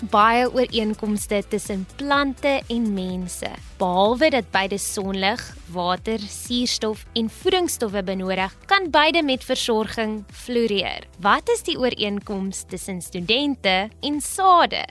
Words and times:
is 0.00 0.08
baie 0.08 0.46
ooreenkomste 0.48 1.42
tussen 1.48 1.86
plante 1.96 2.60
en 2.68 2.92
mense. 2.94 3.48
Behalwe 3.78 4.30
dat 4.30 4.50
beide 4.52 4.78
sonlig, 4.78 5.40
water, 5.72 6.18
suurstof 6.18 7.04
en 7.12 7.28
voedingsstowwe 7.30 8.02
benodig, 8.02 8.54
kan 8.66 8.90
beide 8.90 9.22
met 9.22 9.44
versorging 9.44 10.24
floreer. 10.32 11.06
Wat 11.20 11.48
is 11.48 11.62
die 11.62 11.76
ooreenkoms 11.78 12.64
tussen 12.68 13.00
studente 13.02 13.90
en 14.00 14.20
sade? 14.20 14.84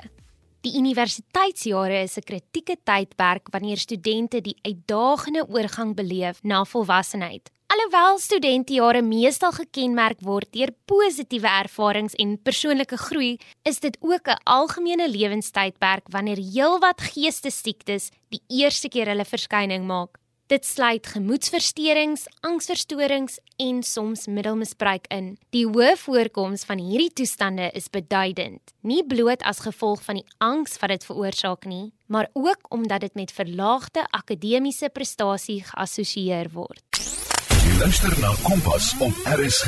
Die 0.61 0.75
universiteitsjare 0.77 2.03
is 2.03 2.17
'n 2.17 2.25
kritieke 2.25 2.77
tydperk 2.83 3.47
wanneer 3.51 3.77
studente 3.77 4.41
die 4.41 4.57
uitdagende 4.61 5.47
oorgang 5.47 5.95
beleef 5.95 6.39
na 6.43 6.65
volwassenheid. 6.65 7.49
Alhoewel 7.69 8.15
studentejare 8.17 9.03
meestal 9.05 9.51
gekenmerk 9.53 10.23
word 10.25 10.49
deur 10.57 10.71
positiewe 10.89 11.51
ervarings 11.53 12.15
en 12.17 12.31
persoonlike 12.41 12.97
groei, 12.97 13.35
is 13.61 13.77
dit 13.79 13.97
ook 14.01 14.25
'n 14.27 14.41
algemene 14.43 15.05
lewenstydperk 15.07 16.09
wanneer 16.09 16.41
heelwat 16.41 17.01
geestesiektes 17.01 18.09
die 18.33 18.41
eerste 18.47 18.89
keer 18.89 19.05
hulle 19.05 19.25
verskyning 19.25 19.85
maak. 19.85 20.17
Dit 20.47 20.65
sluit 20.65 21.05
gemoedversteurings, 21.07 22.25
angsverstorings 22.41 23.39
en 23.57 23.83
soms 23.83 24.25
middelmisbruik 24.25 25.05
in. 25.07 25.37
Die 25.51 25.67
hoë 25.67 25.95
voorkoms 25.95 26.63
van 26.63 26.79
hierdie 26.79 27.13
toestande 27.13 27.69
is 27.73 27.89
beduidend, 27.89 28.73
nie 28.81 29.03
bloot 29.03 29.43
as 29.43 29.59
gevolg 29.59 30.01
van 30.01 30.15
die 30.15 30.25
angs 30.39 30.79
wat 30.79 30.89
dit 30.89 31.05
veroorsaak 31.05 31.65
nie, 31.65 31.93
maar 32.07 32.29
ook 32.33 32.65
omdat 32.69 33.01
dit 33.01 33.13
met 33.13 33.31
verlaagde 33.31 34.07
akademiese 34.09 34.89
prestasie 34.89 35.63
geassosieer 35.63 36.49
word. 36.51 37.18
Luister 37.79 38.19
na 38.19 38.33
Kompas 38.43 38.95
op 38.99 39.11
RSG. 39.23 39.67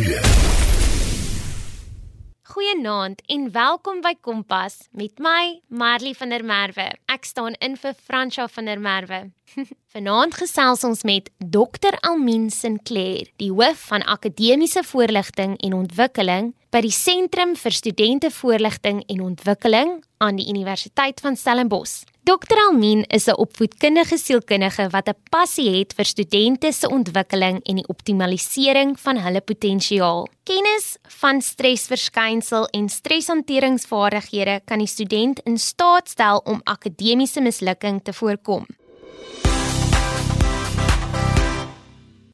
Goeienaand 2.42 3.22
en 3.26 3.46
welkom 3.52 4.02
by 4.04 4.12
Kompas 4.20 4.76
met 4.92 5.20
my 5.24 5.62
Marley 5.68 6.12
van 6.20 6.34
der 6.36 6.44
Merwe. 6.44 6.90
Ek 7.08 7.24
staan 7.24 7.56
in 7.64 7.78
vir 7.80 7.96
Fransja 7.96 8.50
van 8.52 8.68
der 8.68 8.84
Merwe. 8.84 9.22
Vanaand 9.96 10.36
gesels 10.36 10.84
ons 10.84 11.06
met 11.08 11.32
Dr. 11.40 11.96
Almin 12.04 12.50
Sinclair, 12.52 13.32
die 13.40 13.52
hoof 13.52 13.88
van 13.94 14.04
akademiese 14.04 14.84
voorligting 14.84 15.56
en 15.64 15.80
ontwikkeling 15.80 16.52
by 16.76 16.84
die 16.84 16.92
Sentrum 16.92 17.56
vir 17.56 17.80
Studente 17.80 18.32
Voorligting 18.32 19.06
en 19.08 19.24
Ontwikkeling 19.32 20.02
aan 20.20 20.36
die 20.36 20.52
Universiteit 20.52 21.24
van 21.24 21.40
Stellenbosch. 21.40 22.02
Dr. 22.24 22.54
Almin 22.70 23.02
is 23.10 23.26
'n 23.28 23.36
opvoedkundige 23.36 24.18
sielkundige 24.18 24.90
wat 24.90 25.08
'n 25.10 25.18
passie 25.30 25.70
het 25.78 25.94
vir 25.94 26.06
studente 26.06 26.72
se 26.72 26.90
ontwikkeling 26.90 27.60
en 27.64 27.76
die 27.76 27.88
optimalisering 27.88 29.00
van 29.00 29.18
hulle 29.18 29.42
potensiaal. 29.42 30.28
Kennis 30.44 30.98
van 31.02 31.42
stresverskynsel 31.42 32.66
en 32.66 32.90
streshanteringsvaardighede 32.90 34.62
kan 34.66 34.78
die 34.78 34.88
student 34.88 35.40
in 35.40 35.58
staat 35.58 36.10
stel 36.10 36.38
om 36.38 36.62
akademiese 36.64 37.42
mislukking 37.42 38.04
te 38.04 38.14
voorkom. 38.14 38.66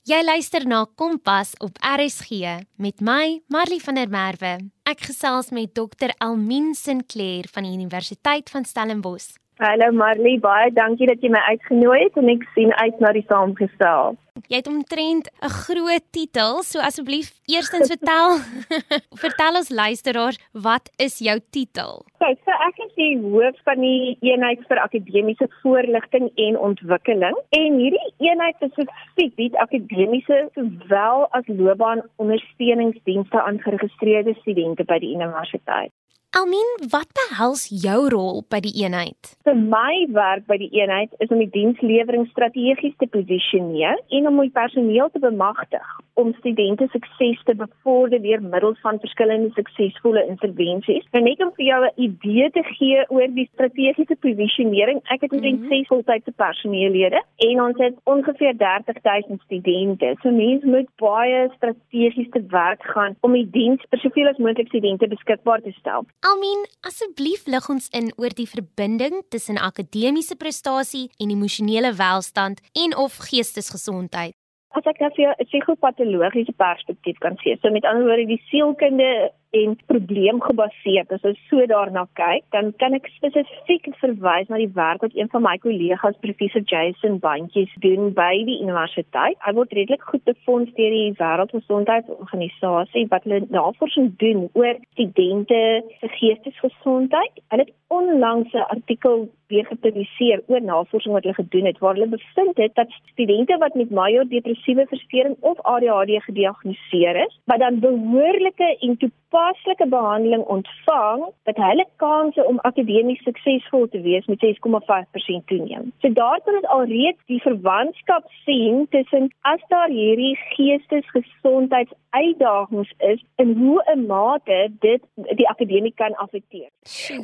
Jy 0.03 0.23
luister 0.23 0.67
na 0.67 0.85
Kompas 0.95 1.53
op 1.57 1.77
RSG 1.77 2.29
met 2.75 2.99
my 2.99 3.41
Marley 3.47 3.79
van 3.79 3.95
der 3.95 4.09
Merwe. 4.09 4.69
Ek 4.83 5.01
gesels 5.01 5.49
met 5.49 5.73
Dr. 5.73 6.11
Almin 6.17 6.75
Sinclair 6.75 7.45
van 7.51 7.63
die 7.63 7.73
Universiteit 7.73 8.49
van 8.49 8.65
Stellenbosch. 8.65 9.46
Hallo 9.57 9.91
Marley, 9.91 10.37
baie 10.37 10.69
dankie 10.69 11.07
dat 11.09 11.23
jy 11.25 11.31
my 11.33 11.39
uitgenooi 11.49 12.03
het 12.03 12.17
en 12.21 12.27
ek 12.29 12.43
sien 12.53 12.69
uit 12.77 12.99
na 13.01 13.09
die 13.15 13.23
saamgestel. 13.25 14.13
Jy 14.53 14.59
het 14.59 14.69
omtrent 14.69 15.31
'n 15.41 15.49
groot 15.49 16.05
titel, 16.13 16.61
so 16.61 16.77
asseblief 16.77 17.31
eerstens 17.49 17.89
vertel 17.89 18.37
vertel 19.23 19.57
ons 19.61 19.73
luisteraars 19.73 20.37
wat 20.53 20.93
is 21.01 21.17
jou 21.17 21.39
titel? 21.49 22.05
Okay, 22.21 22.37
so 22.45 22.51
ek 22.69 22.77
is 22.85 22.93
die 23.01 23.17
hoof 23.17 23.57
van 23.65 23.81
die 23.81 24.17
eenheid 24.21 24.61
vir 24.69 24.77
akademiese 24.85 25.49
voorligting 25.63 26.29
en 26.35 26.59
ontwikkeling 26.69 27.37
en 27.49 27.81
hierdie 27.81 28.13
eenheid 28.29 28.61
spesifiek 28.61 29.35
bied 29.41 29.55
akademiese 29.55 30.49
sowel 30.53 31.25
as 31.31 31.47
loopbaanondersteuningsdienste 31.47 33.41
aan 33.41 33.57
geregistreerde 33.65 34.37
studente 34.45 34.85
by 34.85 34.99
die 35.01 35.15
universiteit. 35.17 35.91
Almin, 36.37 36.67
wat 36.89 37.07
behels 37.17 37.63
jou 37.83 38.09
rol 38.13 38.43
by 38.51 38.59
die 38.61 38.73
eenheid? 38.83 39.29
Vir 39.47 39.55
my 39.57 39.93
werk 40.13 40.43
by 40.45 40.57
die 40.61 40.69
eenheid 40.75 41.13
is 41.23 41.31
om 41.33 41.39
die 41.41 41.49
dienslewering 41.49 42.27
strategies 42.29 42.93
te 43.01 43.07
posisioneer 43.09 43.97
en 44.19 44.29
om 44.29 44.37
my 44.37 44.45
personeel 44.53 45.09
te 45.13 45.21
bemagtig 45.23 45.87
om 46.21 46.33
studente 46.39 46.87
sukses 46.91 47.41
te 47.45 47.55
bevorder 47.55 48.21
deur 48.21 48.41
middel 48.41 48.75
van 48.81 48.99
verskillende 49.03 49.49
suksesvolle 49.55 50.23
intervensies. 50.31 51.05
Nou 51.13 51.23
net 51.23 51.41
om 51.45 51.51
vir 51.57 51.65
jou 51.65 51.81
'n 51.85 51.93
idee 52.07 52.49
te 52.51 52.63
gee 52.77 53.05
oor 53.09 53.29
die 53.39 53.49
strategiese 53.53 54.15
posisionering, 54.25 54.99
ek 55.13 55.21
het 55.21 55.31
omtrent 55.31 55.59
mm 55.59 55.67
-hmm. 55.67 55.83
6 55.83 55.87
voltydse 55.87 56.31
personeellede 56.31 57.21
en 57.49 57.61
ons 57.61 57.77
het 57.77 57.95
ongeveer 58.03 58.57
30000 58.57 59.41
studente. 59.41 60.15
So 60.21 60.31
mense 60.31 60.65
moet 60.65 60.89
baie 60.95 61.49
strategies 61.55 62.29
te 62.29 62.43
werk 62.47 62.83
gaan 62.83 63.15
om 63.21 63.33
die 63.33 63.49
diens 63.49 63.81
vir 63.89 63.99
soveel 63.99 64.27
as 64.27 64.37
moontlik 64.37 64.67
studente 64.67 65.07
beskikbaar 65.07 65.61
te 65.61 65.71
stel. 65.71 66.05
Almin, 66.19 66.61
asseblief 66.81 67.45
lig 67.45 67.69
ons 67.69 67.89
in 67.89 68.11
oor 68.17 68.33
die 68.33 68.49
verbinding 68.49 69.23
tussen 69.29 69.57
akademiese 69.57 70.35
prestasie 70.35 71.09
en 71.17 71.29
emosionele 71.29 71.93
welstand 71.93 72.61
en 72.73 72.97
of 72.97 73.17
geestesgesondheid. 73.29 74.35
As 74.77 74.85
ek 74.85 74.99
nou 75.01 75.09
vir 75.15 75.31
'n 75.33 75.45
psigopatologiese 75.49 76.53
perspektief 76.53 77.17
kan 77.23 77.35
sê, 77.41 77.57
so 77.57 77.69
met 77.73 77.85
ander 77.85 78.05
woorde 78.05 78.27
die 78.29 78.43
sielkunde 78.49 79.31
en 79.59 79.75
probleemgebaseerd 79.91 81.11
as 81.15 81.23
ons 81.29 81.39
so 81.49 81.65
daarna 81.71 82.03
kyk, 82.19 82.43
dan 82.51 82.73
kan 82.81 82.93
ek 82.93 83.07
spesifiek 83.15 83.87
verwys 84.01 84.49
na 84.49 84.59
die 84.61 84.75
werk 84.75 85.01
wat 85.01 85.15
een 85.15 85.31
van 85.33 85.41
my 85.41 85.55
kollegas 85.63 86.19
professor 86.25 86.61
Jason 86.61 87.17
Bantjies 87.23 87.73
doen 87.85 88.13
by 88.13 88.43
die 88.49 88.59
universiteit. 88.61 89.39
Hy 89.45 89.53
word 89.57 89.73
redelik 89.73 90.03
goed 90.11 90.23
befonds 90.29 90.69
deur 90.77 90.93
die 90.97 91.15
Wêreldgesondheidsorganisasie 91.21 93.07
wat 93.09 93.23
hulle 93.23 93.47
navorsing 93.49 94.13
doen 94.21 94.45
oor 94.53 94.75
studente 94.91 95.61
se 96.01 96.07
geestesgesondheid. 96.19 97.41
Hulle 97.49 97.65
het 97.65 97.73
onlangs 97.87 98.53
'n 98.53 98.69
artikel 98.77 99.29
weer 99.47 99.65
gepubliseer 99.65 100.41
oor 100.47 100.61
navorsing 100.61 101.13
wat 101.13 101.23
hulle 101.23 101.35
gedoen 101.35 101.65
het 101.65 101.79
waar 101.83 101.93
hulle 101.93 102.07
bevind 102.07 102.57
het 102.57 102.75
dat 102.75 102.95
studente 103.11 103.57
wat 103.57 103.73
met 103.73 103.89
major 103.89 104.27
depressiewe 104.27 104.85
verstoring 104.87 105.35
of 105.39 105.61
ADHD 105.61 106.23
gediagnoseer 106.23 107.15
is, 107.25 107.39
wat 107.45 107.59
dan 107.59 107.79
behoorlike 107.79 108.77
en 108.79 108.97
toepaslike 108.97 109.87
behandeling 109.87 110.43
ontvang, 110.43 111.25
dat 111.43 111.55
hulle 111.55 111.85
kanse 111.95 112.45
om 112.45 112.59
akademies 112.59 113.23
suksesvol 113.23 113.87
te 113.87 114.01
wees 114.01 114.25
met 114.25 114.45
6,5% 114.45 115.45
toeneem. 115.45 115.91
So 116.01 116.13
daar 116.13 116.41
kan 116.43 116.55
ons 116.55 116.71
alreeds 116.79 117.21
die 117.25 117.41
verwantskap 117.41 118.25
sien 118.45 118.87
tussen 118.89 119.31
as 119.41 119.63
daar 119.67 119.89
hierdie 119.89 120.35
geestesgesondheids 120.55 121.93
uitdagings 122.09 122.93
is 122.97 123.23
en 123.35 123.53
hoe 123.57 123.83
'n 123.93 124.05
mate 124.05 124.71
dit 124.79 125.01
die 125.13 125.49
akademie 125.49 125.93
kan 125.95 126.15
affekteer. 126.15 126.69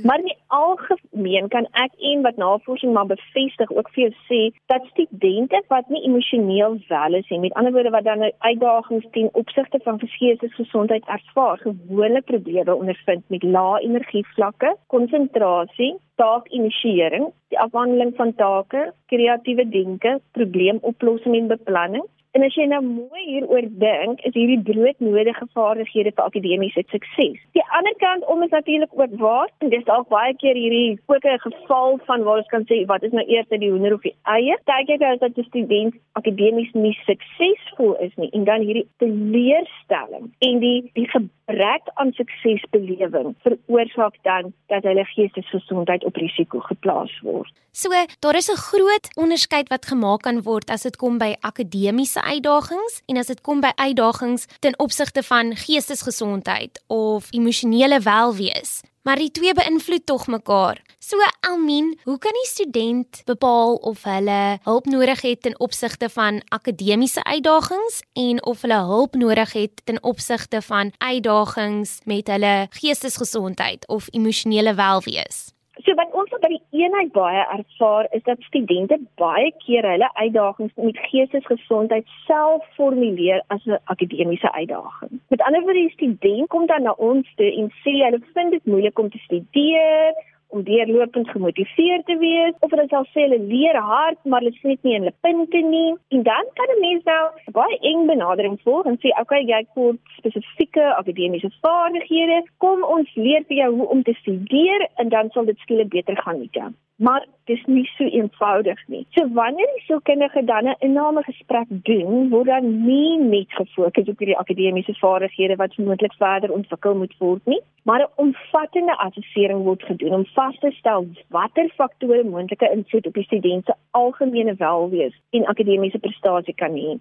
Maar 0.04 0.20
in 0.20 0.36
algemeen 0.48 1.48
kan 1.48 1.68
ek 1.72 1.92
een 2.14 2.22
wat 2.22 2.36
navorsing 2.36 2.94
maar 2.94 3.06
bevestig 3.06 3.72
ook 3.72 3.90
vir 3.96 4.04
jou 4.04 4.14
sê 4.30 4.42
dat 4.72 4.86
studente 4.92 5.62
wat 5.68 5.90
nie 5.90 6.04
emosioneel 6.08 6.78
wel 6.88 7.14
is 7.20 7.30
nie, 7.30 7.40
met 7.40 7.54
ander 7.54 7.74
woorde 7.74 7.90
wat 7.90 8.04
dan 8.04 8.32
uitdagings 8.38 9.06
ten 9.12 9.30
opsigte 9.34 9.80
van 9.84 10.00
geestesgesondheid 10.00 11.06
ervaar, 11.06 11.58
gewone 11.58 12.22
probleme 12.22 12.76
ondervind 12.76 13.24
met 13.28 13.44
lae 13.44 13.80
energievlakke, 13.80 14.76
konsentrasie, 14.88 15.94
taakinisiering, 16.16 17.32
die 17.50 17.60
afhandeling 17.60 18.16
van 18.16 18.36
take, 18.36 18.92
kreatiewe 19.06 19.70
denke, 19.70 20.20
probleemoplossing 20.32 21.36
en 21.36 21.48
beplanning 21.48 22.06
En 22.34 22.42
as 22.42 22.56
jy 22.58 22.64
nou 22.66 22.80
mooi 22.82 23.24
hieroor 23.28 23.68
dink, 23.82 24.22
is 24.26 24.34
hierdie 24.34 24.58
broodnodige 24.66 25.46
vaardighede 25.54 26.16
vir 26.16 26.24
akademiese 26.24 26.82
sukses. 26.90 27.36
Die 27.54 27.66
ander 27.78 27.94
kant 28.02 28.26
om 28.34 28.42
is 28.42 28.50
natuurlik 28.56 28.96
ook 28.98 29.14
waar, 29.22 29.52
en 29.62 29.70
dis 29.70 29.86
dalk 29.86 30.10
baie 30.10 30.34
keer 30.42 30.58
hierdie 30.58 30.98
ook 31.14 31.28
'n 31.30 31.44
geval 31.46 32.00
van 32.08 32.24
waar 32.24 32.42
ons 32.42 32.50
kan 32.54 32.66
sê 32.66 32.86
wat 32.90 33.04
is 33.04 33.14
nou 33.14 33.26
eers 33.28 33.46
die 33.50 33.70
hoender 33.70 33.94
of 33.94 34.02
die 34.02 34.16
eier? 34.26 34.58
Kyk 34.66 34.90
jy 34.90 34.98
nou 34.98 35.18
dat 35.18 35.38
'n 35.38 35.44
student 35.44 35.94
akademies 36.14 36.74
nie 36.74 36.98
suksesvol 37.06 37.96
is 38.02 38.16
nie 38.16 38.30
en 38.34 38.44
dan 38.44 38.62
hierdie 38.62 38.88
teleurstelling 38.98 40.34
en 40.40 40.60
die 40.60 40.90
die 40.94 41.08
gebrek 41.08 41.86
aan 41.94 42.12
suksesbelewing 42.14 43.36
veroorsaak 43.44 44.16
dan 44.24 44.54
dat 44.68 44.84
hulle 44.84 45.06
geestesgesondheid 45.06 46.04
op 46.04 46.16
risiko 46.16 46.60
geplaas 46.60 47.20
word. 47.22 47.54
So, 47.72 47.90
daar 48.20 48.36
is 48.36 48.50
'n 48.50 48.56
groot 48.70 49.06
onderskeid 49.16 49.70
wat 49.70 49.86
gemaak 49.86 50.22
kan 50.22 50.42
word 50.42 50.70
as 50.70 50.82
dit 50.82 50.96
kom 50.96 51.18
by 51.18 51.36
akademiese 51.40 52.23
uitdagings 52.24 53.02
en 53.06 53.18
as 53.22 53.30
dit 53.32 53.42
kom 53.42 53.62
by 53.64 53.72
uitdagings 53.76 54.48
ten 54.60 54.80
opsigte 54.80 55.24
van 55.24 55.56
geestesgesondheid 55.56 56.82
of 56.88 57.28
emosionele 57.32 58.00
welwees. 58.00 58.82
Maar 59.04 59.20
die 59.20 59.32
twee 59.32 59.54
beïnvloed 59.54 60.06
tog 60.08 60.28
mekaar. 60.28 60.80
So 61.00 61.20
Almin, 61.44 62.00
hoe 62.04 62.18
kan 62.18 62.32
die 62.32 62.48
student 62.48 63.22
bepaal 63.26 63.76
of 63.76 64.04
hulle 64.08 64.60
hulp 64.64 64.86
nodig 64.86 65.22
het 65.22 65.42
ten 65.42 65.60
opsigte 65.60 66.10
van 66.10 66.42
akademiese 66.48 67.24
uitdagings 67.24 68.02
en 68.14 68.40
of 68.46 68.62
hulle 68.62 68.80
hulp 68.80 69.16
nodig 69.16 69.54
het 69.54 69.82
ten 69.84 70.04
opsigte 70.04 70.62
van 70.62 70.94
uitdagings 70.98 72.00
met 72.04 72.28
hulle 72.28 72.68
geestesgesondheid 72.70 73.88
of 73.88 74.08
emosionele 74.12 74.74
welwees? 74.74 75.53
So 75.82 75.94
wat 75.98 76.14
ons 76.14 76.30
by 76.38 76.52
die 76.52 76.84
eenheid 76.84 77.10
baie 77.16 77.42
ervaar 77.50 78.06
is 78.14 78.22
dat 78.28 78.42
studente 78.46 79.00
baie 79.18 79.50
keer 79.64 79.88
hulle 79.90 80.10
uitdagings 80.20 80.76
met 80.78 81.00
geestesgesondheid 81.10 82.06
self 82.28 82.68
formuleer 82.76 83.42
as 83.56 83.66
'n 83.66 83.80
akademiese 83.94 84.52
uitdaging. 84.52 85.22
Met 85.34 85.42
ander 85.42 85.62
woorde, 85.62 85.80
die 85.80 85.98
student 85.98 86.50
kom 86.50 86.68
dan 86.68 86.84
na 86.84 86.94
ons 86.98 87.34
toe 87.36 87.50
en 87.50 87.74
sê 87.82 87.94
hulle 88.06 88.22
vind 88.34 88.52
dit 88.52 88.66
moeilik 88.66 89.00
om 89.00 89.10
te 89.10 89.18
studeer 89.18 90.14
om 90.54 90.64
deurlopend 90.68 91.30
gemotiveerd 91.36 92.06
te 92.06 92.18
wees 92.22 92.54
of 92.66 92.72
hulle 92.74 92.86
sal 92.92 93.08
sê 93.12 93.26
hulle 93.26 93.40
leer 93.54 93.80
hard 93.92 94.20
maar 94.24 94.46
hulle 94.46 94.56
sien 94.60 94.76
dit 94.76 94.88
nie 94.88 94.96
in 94.98 95.06
hulle 95.06 95.16
punte 95.26 95.64
nie. 95.74 95.92
En 96.16 96.24
dan 96.30 96.52
kan 96.60 96.74
'n 96.76 96.84
mens 96.86 97.04
nou 97.12 97.24
baie 97.60 97.78
eng 97.92 98.06
benadering 98.12 98.58
volg 98.68 98.86
en 98.92 99.00
sê 99.04 99.10
okay 99.24 99.42
jy 99.52 99.62
kort 99.74 100.00
spesifieke 100.20 100.86
akademiese 101.02 101.52
vaardighede. 101.66 102.40
Kom 102.58 102.84
ons 102.96 103.10
leer 103.16 103.44
vir 103.50 103.58
jou 103.64 103.72
hoe 103.78 103.90
om 103.96 104.04
te 104.04 104.14
studeer 104.22 104.88
en 104.96 105.10
dan 105.10 105.30
sal 105.30 105.46
dit 105.46 105.58
skielik 105.58 105.90
beter 105.90 106.18
gaan 106.24 106.40
met 106.40 106.54
jou 106.62 106.72
maar 106.96 107.26
dit 107.44 107.58
is 107.58 107.66
nie 107.66 107.86
so 107.98 108.04
eenvoudig 108.04 108.80
nie. 108.88 109.06
So 109.12 109.28
wanneer 109.34 109.68
die 109.76 109.84
sielkundige 109.86 110.44
dan 110.44 110.68
'n 110.68 110.76
inname 110.80 111.24
gesprek 111.24 111.68
doen, 111.70 112.30
word 112.30 112.46
dan 112.46 112.86
nie 112.86 113.18
net 113.18 113.50
gefokus 113.50 114.08
op 114.08 114.18
die 114.18 114.38
akademiese 114.38 114.94
vaardighede 114.94 115.56
wat 115.56 115.78
moontlik 115.78 116.14
verder 116.14 116.52
ontwikkel 116.52 116.96
moet 116.96 117.16
word 117.18 117.46
nie, 117.46 117.62
maar 117.84 118.00
'n 118.00 118.12
omvattende 118.16 118.98
assessering 118.98 119.64
word 119.64 119.84
gedoen 119.84 120.14
om 120.14 120.26
vas 120.26 120.60
te 120.60 120.72
stel 120.72 121.08
watter 121.30 121.70
faktore 121.76 122.24
moontlike 122.24 122.72
invloed 122.72 123.08
op 123.08 123.14
die 123.14 123.24
student 123.24 123.66
se 123.66 123.74
algemene 123.92 124.56
welwees 124.56 125.22
en 125.30 125.46
akademiese 125.46 126.00
prestasie 126.00 126.54
kan 126.54 126.72
hê. 126.72 127.00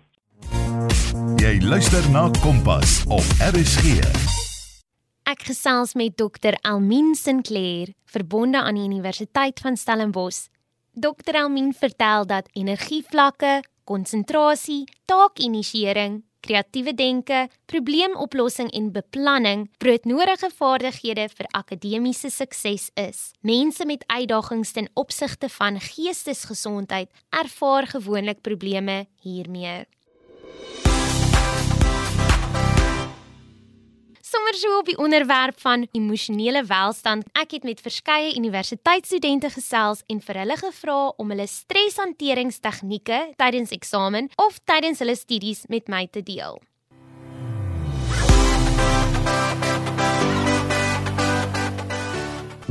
Jy 1.36 1.60
luister 1.60 2.10
na 2.12 2.30
Kompas 2.42 3.04
op 3.08 3.26
RSG. 3.52 4.41
Ek 5.32 5.46
gesels 5.48 5.94
met 5.96 6.18
Dr. 6.20 6.58
Elmien 6.60 7.14
Sinclair, 7.16 7.94
verbonde 8.04 8.60
aan 8.60 8.76
die 8.76 8.84
Universiteit 8.84 9.62
van 9.64 9.78
Stellenbosch. 9.80 10.50
Dr. 10.92 11.38
Elmien 11.40 11.70
vertel 11.72 12.26
dat 12.28 12.50
energievlakke, 12.52 13.62
konsentrasie, 13.88 14.82
taakinisiering, 15.08 16.18
kreatiewe 16.44 16.92
denke, 16.94 17.46
probleemoplossing 17.64 18.68
en 18.76 18.90
beplanning 18.92 19.64
broodnodige 19.80 20.52
vaardighede 20.58 21.30
vir 21.32 21.48
akademiese 21.56 22.28
sukses 22.28 22.90
is. 23.00 23.30
Mense 23.40 23.88
met 23.88 24.04
uitdagings 24.12 24.76
ten 24.76 24.90
opsigte 24.92 25.48
van 25.48 25.80
geestesgesondheid 25.80 27.08
ervaar 27.30 27.88
gewoonlik 27.94 28.44
probleme 28.44 29.06
hiermee. 29.24 29.86
Sommer 34.32 34.54
so 34.56 34.78
op 34.78 34.86
die 34.88 34.96
onderwerp 34.98 35.60
van 35.60 35.86
emosionele 35.92 36.62
welstand. 36.64 37.26
Ek 37.36 37.50
het 37.52 37.66
met 37.68 37.82
verskeie 37.84 38.32
universiteitsstudente 38.38 39.50
gesels 39.52 40.00
en 40.08 40.22
vir 40.24 40.38
hulle 40.40 40.56
gevra 40.56 40.98
om 41.20 41.32
hulle 41.34 41.46
streshanteringstegnieke 41.50 43.18
tydens 43.36 43.74
eksamen 43.76 44.30
of 44.40 44.56
tydens 44.64 45.04
hulle 45.04 45.16
studies 45.20 45.66
met 45.68 45.90
my 45.92 46.06
te 46.08 46.22
deel. 46.24 46.60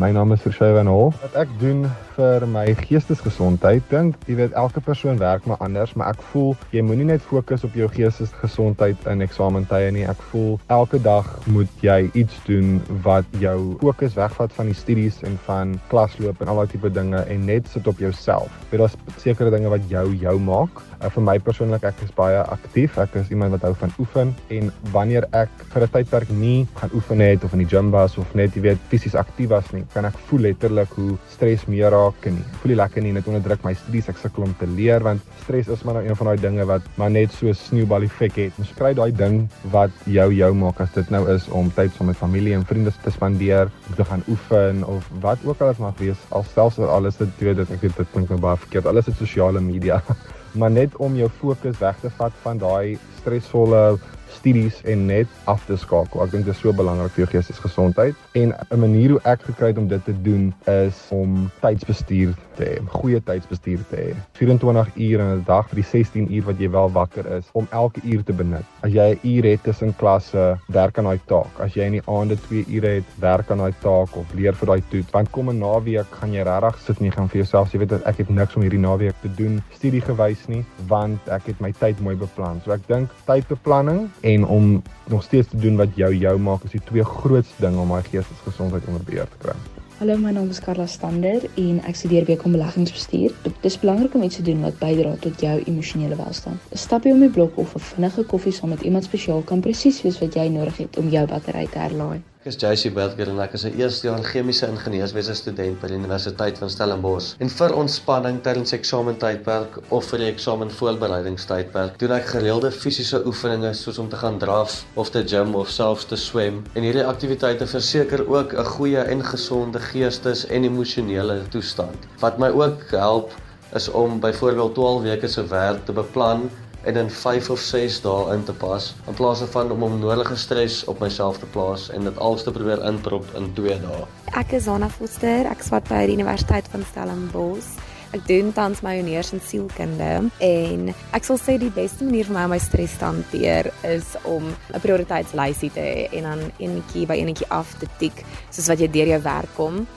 My 0.01 0.09
naam 0.09 0.33
is 0.33 0.41
Vershay 0.41 0.73
van 0.73 0.89
Hol. 0.89 1.11
Wat 1.21 1.35
ek 1.43 1.51
doen 1.61 1.85
vir 2.15 2.45
my 2.49 2.65
geestesgesondheid, 2.81 3.83
dink 3.91 4.17
jy 4.29 4.35
weet 4.39 4.55
elke 4.59 4.81
persoon 4.83 5.19
werk 5.21 5.45
maar 5.49 5.61
anders, 5.63 5.93
maar 5.95 6.13
ek 6.15 6.21
voel 6.31 6.55
jy 6.75 6.83
moenie 6.85 7.07
net 7.09 7.23
fokus 7.25 7.65
op 7.67 7.75
jou 7.77 7.87
geestesgesondheid 7.91 9.07
in 9.11 9.23
eksamentye 9.25 9.91
nie. 9.95 10.05
Ek 10.09 10.19
voel 10.31 10.57
elke 10.73 10.99
dag 11.03 11.27
moet 11.51 11.85
jy 11.85 12.09
iets 12.17 12.37
doen 12.47 12.79
wat 13.05 13.27
jou 13.41 13.57
fokus 13.81 14.17
wegvat 14.19 14.53
van 14.57 14.71
die 14.71 14.77
studies 14.77 15.21
en 15.27 15.37
van 15.47 15.75
klasloop 15.93 16.41
en 16.41 16.51
al 16.51 16.61
daai 16.61 16.73
tipe 16.73 16.91
dinge 16.93 17.23
en 17.27 17.45
net 17.47 17.69
sit 17.71 17.87
op 17.87 18.01
jouself. 18.01 18.51
Weet 18.71 18.83
daar's 18.83 18.97
sekere 19.21 19.53
dinge 19.53 19.71
wat 19.71 19.87
jou 19.91 20.07
jou 20.21 20.37
maak. 20.39 20.81
Uh, 21.01 21.09
vir 21.09 21.25
my 21.25 21.37
persoonlik 21.41 21.85
ek 21.87 22.03
is 22.05 22.13
baie 22.17 22.41
aktief. 22.53 22.97
Ek 23.01 23.15
is 23.21 23.31
iemand 23.33 23.55
wat 23.55 23.65
hou 23.67 23.73
van 23.81 23.93
oefen 24.01 24.35
en 24.53 24.71
wanneer 24.93 25.27
ek 25.31 25.49
vir 25.73 25.87
'n 25.87 25.93
tydperk 25.95 26.29
nie 26.29 26.67
gaan 26.75 26.91
oefen 26.93 27.19
het 27.19 27.43
of 27.43 27.53
in 27.53 27.63
die 27.63 27.71
gym 27.71 27.91
was 27.91 28.17
of 28.17 28.35
net 28.35 28.55
jy 28.55 28.61
weet 28.61 28.81
fisies 28.89 29.15
aktief 29.15 29.49
was 29.49 29.71
nie, 29.73 29.83
kan 29.93 30.05
ek 30.05 30.17
voel 30.27 30.47
letterlik 30.47 30.89
hoe 30.97 31.17
stres 31.29 31.65
meer 31.67 31.91
raak 31.91 32.10
en 32.25 32.35
nie. 32.37 32.43
Ek 32.43 32.57
voel 32.61 32.71
nie 32.71 32.77
lekker 32.79 33.05
nie, 33.05 33.13
dit 33.17 33.27
onderdruk 33.31 33.63
my 33.65 33.73
studies. 33.77 34.09
Ek 34.11 34.19
sukkel 34.21 34.45
om 34.47 34.55
te 34.59 34.67
leer 34.69 35.03
want 35.05 35.21
stres 35.43 35.69
is 35.71 35.83
maar 35.87 35.99
nou 35.99 36.03
een 36.07 36.17
van 36.19 36.31
daai 36.31 36.41
dinge 36.41 36.65
wat 36.69 36.89
maar 37.01 37.13
net 37.13 37.33
so 37.35 37.53
sneeubal 37.53 38.07
effek 38.07 38.39
het. 38.41 38.59
Ons 38.61 38.73
kry 38.77 38.93
daai 38.97 39.11
ding 39.15 39.45
wat 39.75 39.95
jou 40.05 40.27
jou 40.33 40.51
maak 40.63 40.81
as 40.83 40.91
dit 40.97 41.13
nou 41.13 41.23
is 41.33 41.47
om 41.55 41.71
tyd 41.77 41.93
saam 41.95 42.11
met 42.11 42.19
familie 42.19 42.57
en 42.57 42.65
vriende 42.67 42.93
te 43.03 43.13
spandeer, 43.13 43.71
om 43.89 43.95
te 43.95 44.05
gaan 44.11 44.25
oefen 44.27 44.83
of 44.87 45.07
wat 45.23 45.39
ook 45.45 45.61
al 45.61 45.73
dit 45.73 45.85
mag 45.85 45.97
wees. 46.03 46.27
Alselfs 46.29 46.79
al 46.79 46.91
alles 46.99 47.21
dit 47.21 47.41
weet 47.45 47.63
dit 47.63 47.73
ek 47.77 47.87
weet 47.87 47.97
dit 48.03 48.13
klink 48.13 48.29
nou 48.29 48.41
baie 48.41 48.59
verkeerd. 48.65 48.91
Alles 48.91 49.07
is 49.07 49.19
sosiale 49.21 49.61
media. 49.61 50.01
maar 50.53 50.71
net 50.71 50.95
om 50.95 51.15
jou 51.15 51.29
fokus 51.29 51.77
weg 51.79 51.99
te 51.99 52.09
vat 52.09 52.33
van 52.43 52.57
daai 52.57 52.97
stresvolle 53.21 53.99
studies 54.31 54.81
en 54.83 55.05
net 55.05 55.27
af 55.43 55.65
te 55.65 55.77
skakel. 55.77 56.23
Ek 56.23 56.31
dink 56.33 56.47
dit 56.47 56.55
is 56.55 56.61
so 56.61 56.73
belangrik 56.75 57.13
vir 57.15 57.25
jou 57.25 57.31
geestesgesondheid 57.35 58.15
en 58.39 58.53
'n 58.53 58.79
manier 58.79 59.15
hoe 59.15 59.21
ek 59.23 59.43
gekry 59.49 59.67
het 59.71 59.77
om 59.77 59.87
dit 59.87 60.03
te 60.05 60.15
doen 60.21 60.53
is 60.65 61.07
om 61.11 61.51
tydsbestuur 61.61 62.33
te 62.55 62.63
hê, 62.65 62.77
goeie 62.87 63.19
tydsbestuur 63.21 63.83
te 63.89 63.95
hê. 63.95 64.15
24 64.39 64.87
ure 64.95 65.23
in 65.23 65.37
'n 65.37 65.43
dag 65.45 65.69
vir 65.69 65.75
die 65.75 65.89
16 65.89 66.33
uur 66.33 66.43
wat 66.43 66.59
jy 66.59 66.69
wel 66.69 66.91
wakker 66.91 67.25
is 67.37 67.49
om 67.53 67.67
elke 67.71 68.01
uur 68.03 68.23
te 68.23 68.33
benut. 68.33 68.65
As 68.83 68.91
jy 68.91 69.13
'n 69.13 69.19
uur 69.23 69.43
het 69.43 69.63
tussen 69.63 69.95
klasse, 69.95 70.57
werk 70.67 70.97
aan 70.97 71.05
daai 71.05 71.19
taak. 71.25 71.59
As 71.59 71.73
jy 71.73 71.83
in 71.83 71.91
die 71.91 72.07
aande 72.07 72.35
2 72.35 72.65
ure 72.67 72.87
het, 72.87 73.03
werk 73.19 73.51
aan 73.51 73.57
daai 73.57 73.73
taak 73.81 74.15
of 74.15 74.33
leer 74.33 74.53
vir 74.53 74.67
daai 74.67 74.83
toets. 74.89 75.11
Want 75.11 75.31
kom 75.31 75.49
'n 75.49 75.59
naweek 75.59 76.07
gaan 76.11 76.33
jy 76.33 76.43
regtig 76.43 76.79
sit 76.79 76.99
nie 76.99 77.11
gaan 77.11 77.29
vir 77.29 77.41
jouself 77.41 77.67
sê, 77.69 77.73
jy 77.73 77.79
weet 77.79 78.05
ek 78.05 78.17
het 78.17 78.29
niks 78.29 78.55
om 78.55 78.61
hierdie 78.61 78.79
naweek 78.79 79.15
te 79.21 79.29
doen 79.35 79.61
studiegewys 79.71 80.40
nie, 80.47 80.63
want 80.87 81.27
ek 81.27 81.51
het 81.51 81.59
my 81.59 81.71
tyd 81.71 81.99
mooi 81.99 82.15
beplan. 82.15 82.61
So 82.63 82.71
ek 82.71 82.87
dink 82.87 83.11
tydbeplanning 83.25 84.09
en 84.21 84.45
om 84.45 84.81
nog 85.07 85.23
steeds 85.23 85.47
te 85.51 85.57
doen 85.57 85.77
wat 85.77 85.95
jou 85.95 86.13
jou 86.15 86.37
maak 86.39 86.63
is 86.63 86.71
die 86.71 86.85
twee 86.89 87.03
grootste 87.03 87.61
dinge 87.61 87.79
om 87.81 87.87
my 87.87 88.01
geestesgesondheid 88.01 88.87
onder 88.87 89.03
beheer 89.03 89.29
te 89.29 89.37
kry. 89.45 89.55
Hallo, 90.01 90.17
my 90.17 90.31
naam 90.33 90.49
is 90.49 90.59
Karla 90.59 90.87
Stander 90.89 91.43
en 91.61 91.75
ek 91.85 91.95
studeer 91.99 92.25
Bekom 92.25 92.55
beleggingsbestuur. 92.55 93.35
Dit 93.43 93.67
is 93.69 93.77
belangrik 93.83 94.15
om 94.17 94.23
iets 94.25 94.39
te 94.39 94.45
doen 94.47 94.63
wat 94.65 94.79
bydra 94.79 95.11
tot 95.21 95.43
jou 95.45 95.53
emosionele 95.61 96.17
welstand. 96.17 96.57
'n 96.73 96.81
Stapie 96.87 97.13
om 97.13 97.21
die 97.21 97.29
blok 97.29 97.57
of 97.57 97.75
'n 97.75 97.85
vinnige 97.91 98.23
koffie 98.23 98.51
saam 98.51 98.69
met 98.69 98.81
iemand 98.81 99.03
spesiaal 99.03 99.41
kan 99.41 99.61
presies 99.61 100.01
wees 100.01 100.19
wat 100.19 100.33
jy 100.33 100.47
nodig 100.47 100.77
het 100.77 100.97
om 100.97 101.09
jou 101.09 101.27
battery 101.27 101.67
te 101.67 101.79
herlaai. 101.79 102.21
Ek 102.41 102.47
is 102.49 102.55
JC 102.57 102.89
Belger 102.89 103.29
en 103.29 103.39
ek 103.43 103.51
is 103.53 103.63
'n 103.67 103.75
eerstejaars 103.77 104.25
chemiese 104.25 104.65
ingenieurswese 104.65 105.33
student 105.37 105.75
by 105.79 105.89
die 105.91 105.97
Universiteit 105.99 106.57
van 106.57 106.71
Stellenbosch. 106.73 107.35
En 107.37 107.51
vir 107.53 107.73
ontspanning 107.77 108.39
tydens 108.41 108.73
eksamentydperk 108.73 109.77
of 109.93 110.07
vir 110.09 110.23
die 110.23 110.29
eksamen 110.31 110.71
voorbereidingstydperk, 110.73 111.99
doen 112.01 112.15
ek 112.15 112.31
gereelde 112.31 112.71
fisiese 112.71 113.21
oefeninge 113.29 113.75
soos 113.77 113.99
om 114.01 114.09
te 114.09 114.17
gaan 114.23 114.39
draf 114.41 114.79
of 114.95 115.11
te 115.13 115.21
gym 115.21 115.53
of 115.53 115.69
selfs 115.69 116.09
te 116.09 116.17
swem. 116.17 116.63
En 116.73 116.81
hierdie 116.81 117.05
aktiwiteite 117.05 117.67
verseker 117.67 118.25
ook 118.25 118.57
'n 118.57 118.65
goeie 118.73 119.05
en 119.05 119.21
gesonde 119.23 119.79
geestes- 119.79 120.47
en 120.47 120.63
emosionele 120.63 121.43
toestand. 121.51 122.09
Wat 122.25 122.39
my 122.39 122.49
ook 122.49 122.89
help 122.89 123.37
is 123.75 123.89
om 123.89 124.19
byvoorbeeld 124.19 124.73
12 124.73 125.01
weke 125.01 125.27
se 125.27 125.45
werk 125.45 125.85
te 125.85 125.93
beplan 125.93 126.49
en 126.83 126.95
in 126.95 127.09
5 127.09 127.49
of 127.49 127.59
6 127.59 128.01
dae 128.01 128.33
in 128.33 128.43
te 128.43 128.53
pas 128.53 128.93
in 129.07 129.13
plaas 129.13 129.43
van 129.53 129.71
om 129.71 129.83
onnodige 129.83 130.35
stres 130.35 130.83
op 130.85 130.99
myself 130.99 131.37
te 131.37 131.45
plaas 131.45 131.89
en 131.89 132.03
dit 132.09 132.17
alles 132.17 132.43
te 132.43 132.51
probeer 132.51 132.85
inprop 132.85 133.25
in 133.37 133.53
2 133.53 133.79
dae. 133.85 134.03
Ek 134.39 134.51
is 134.57 134.67
Anna 134.67 134.89
Foster, 134.89 135.45
ek 135.51 135.63
swat 135.63 135.87
by 135.91 136.05
die 136.09 136.17
Universiteit 136.17 136.67
van 136.71 136.85
Stellenbosch. 136.91 137.77
Ek 138.11 138.25
doen 138.27 138.49
tans 138.51 138.81
my 138.83 138.97
honeurs 138.97 139.29
in 139.31 139.39
sielkunde 139.39 140.09
en 140.43 140.89
ek 141.15 141.23
sal 141.23 141.37
sê 141.39 141.55
die 141.61 141.71
beste 141.71 142.03
manier 142.03 142.27
vir 142.27 142.35
my 142.35 142.43
om 142.49 142.51
my 142.51 142.59
stres 142.59 142.97
te 142.99 143.07
hanteer 143.07 143.69
is 143.87 144.17
om 144.27 144.49
'n 144.51 144.81
prioriteitslysie 144.83 145.71
te 145.71 145.79
hê 145.79 146.09
en 146.17 146.23
dan 146.23 146.41
enetjie 146.59 147.05
by 147.07 147.15
enetjie 147.15 147.47
af 147.49 147.71
te 147.79 147.87
tik 147.99 148.25
soos 148.49 148.67
wat 148.67 148.79
jy 148.79 148.91
deur 148.91 149.07
jou 149.07 149.21
werk 149.23 149.55
kom. 149.55 149.87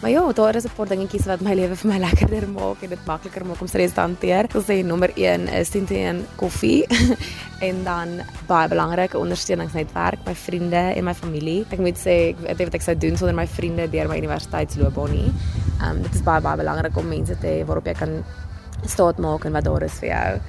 Maar 0.00 0.10
ja, 0.10 0.32
daar 0.32 0.54
is 0.54 0.64
'n 0.64 0.74
paar 0.76 0.88
dingetjies 0.88 1.24
wat 1.24 1.40
my 1.40 1.54
lewe 1.54 1.76
vir 1.76 1.90
my 1.92 1.98
lekkerder 2.06 2.48
maak 2.48 2.82
en 2.82 2.88
dit 2.88 3.04
makliker 3.06 3.46
maak 3.46 3.60
om 3.60 3.66
stres 3.66 3.92
te 3.92 4.00
hanteer. 4.00 4.44
Ek 4.44 4.52
wil 4.52 4.62
sê 4.62 4.84
nommer 4.84 5.10
1 5.14 5.48
is 5.48 5.68
teen 5.68 6.26
koffie 6.36 6.86
en 7.68 7.84
dan 7.84 8.20
baie 8.46 8.68
belangrike 8.68 9.18
ondersteuningsnetwerk, 9.18 10.18
my 10.26 10.34
vriende 10.34 10.82
en 10.96 11.04
my 11.04 11.14
familie. 11.14 11.64
Ek 11.70 11.78
moet 11.78 11.98
sê 11.98 12.36
ek 12.36 12.58
weet 12.58 12.68
wat 12.68 12.74
ek 12.74 12.82
sou 12.82 12.96
doen 12.96 13.16
sonder 13.16 13.34
my 13.34 13.46
vriende 13.46 13.88
deur 13.88 14.08
my 14.08 14.18
universiteitsloopbaan 14.18 15.10
nie. 15.10 15.32
Um 15.80 16.02
dit 16.02 16.14
is 16.14 16.22
baie 16.22 16.40
baie 16.40 16.56
belangrik 16.56 16.96
om 16.96 17.08
mense 17.08 17.38
te 17.40 17.46
hê 17.46 17.64
waarop 17.64 17.86
jy 17.86 17.94
kan 17.94 18.24
staat 18.84 19.18
maak 19.18 19.44
en 19.44 19.52
wat 19.52 19.64
daar 19.64 19.82
is 19.82 19.98
vir 20.02 20.08
jou. 20.08 20.40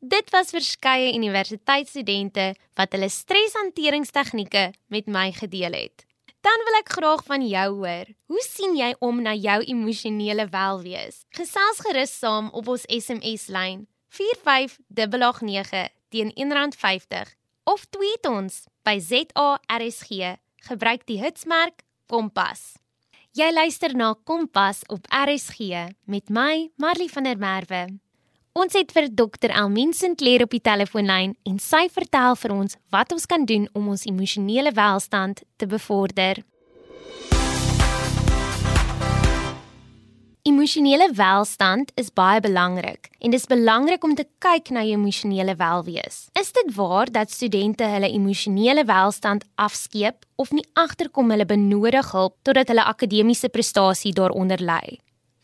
Dit 0.00 0.30
was 0.30 0.50
verskeie 0.50 1.14
universiteitsstudente 1.14 2.54
wat 2.76 2.92
hulle 2.92 3.08
streshanteringstegnieke 3.08 4.72
met 4.88 5.06
my 5.06 5.30
gedeel 5.32 5.72
het. 5.72 6.09
Dan 6.40 6.62
wil 6.64 6.76
ek 6.80 6.88
graag 6.96 7.22
van 7.28 7.42
jou 7.44 7.68
hoor. 7.82 8.08
Hoe 8.32 8.42
sien 8.46 8.76
jy 8.78 8.94
om 9.04 9.20
na 9.22 9.34
jou 9.36 9.60
emosionele 9.60 10.46
welwees? 10.48 11.20
Gesels 11.36 11.82
gerus 11.84 12.14
saam 12.16 12.48
op 12.56 12.68
ons 12.72 12.86
SMS 12.88 13.50
lyn 13.52 13.84
45889 14.16 15.92
teen 16.08 16.32
R1.50 16.32 17.36
of 17.68 17.84
tweet 17.92 18.26
ons 18.26 18.64
by 18.88 18.96
ZARSG. 18.98 20.40
Gebruik 20.70 21.04
die 21.08 21.20
hitsmerk 21.20 21.84
Kompas. 22.10 22.80
Jy 23.36 23.52
luister 23.52 23.92
na 23.94 24.14
Kompas 24.24 24.82
op 24.90 25.06
RSG 25.12 25.92
met 26.10 26.32
my 26.32 26.70
Marley 26.80 27.08
van 27.12 27.28
der 27.28 27.38
Merwe. 27.38 28.00
Ons 28.60 28.74
het 28.76 28.90
vir 28.92 29.06
Dr. 29.16 29.48
Elmien 29.56 29.94
Sinclair 29.96 30.42
op 30.44 30.52
die 30.52 30.60
telefoonlyn 30.60 31.30
en 31.48 31.56
sy 31.64 31.86
vertel 31.88 32.34
vir 32.36 32.52
ons 32.52 32.76
wat 32.92 33.14
ons 33.14 33.24
kan 33.30 33.46
doen 33.48 33.64
om 33.78 33.88
ons 33.94 34.04
emosionele 34.04 34.74
welstand 34.76 35.40
te 35.56 35.68
bevorder. 35.70 36.42
Emosionele 40.44 41.08
welstand 41.16 41.94
is 42.00 42.12
baie 42.12 42.44
belangrik 42.44 43.08
en 43.24 43.32
dis 43.32 43.48
belangrik 43.48 44.04
om 44.04 44.12
te 44.18 44.28
kyk 44.44 44.74
na 44.76 44.84
jou 44.84 44.98
emosionele 44.98 45.56
welwees. 45.56 46.26
Is 46.36 46.52
dit 46.52 46.74
waar 46.76 47.08
dat 47.08 47.32
studente 47.32 47.88
hulle 47.88 48.12
emosionele 48.12 48.84
welstand 48.84 49.48
afskeep 49.56 50.26
of 50.36 50.52
nie 50.52 50.66
agterkom 50.76 51.32
hulle 51.32 51.48
benodig 51.48 52.12
hulp 52.12 52.36
totdat 52.44 52.68
hulle 52.68 52.84
akademiese 52.84 53.48
prestasie 53.48 54.12
daaronder 54.12 54.60
lê? 54.60 54.98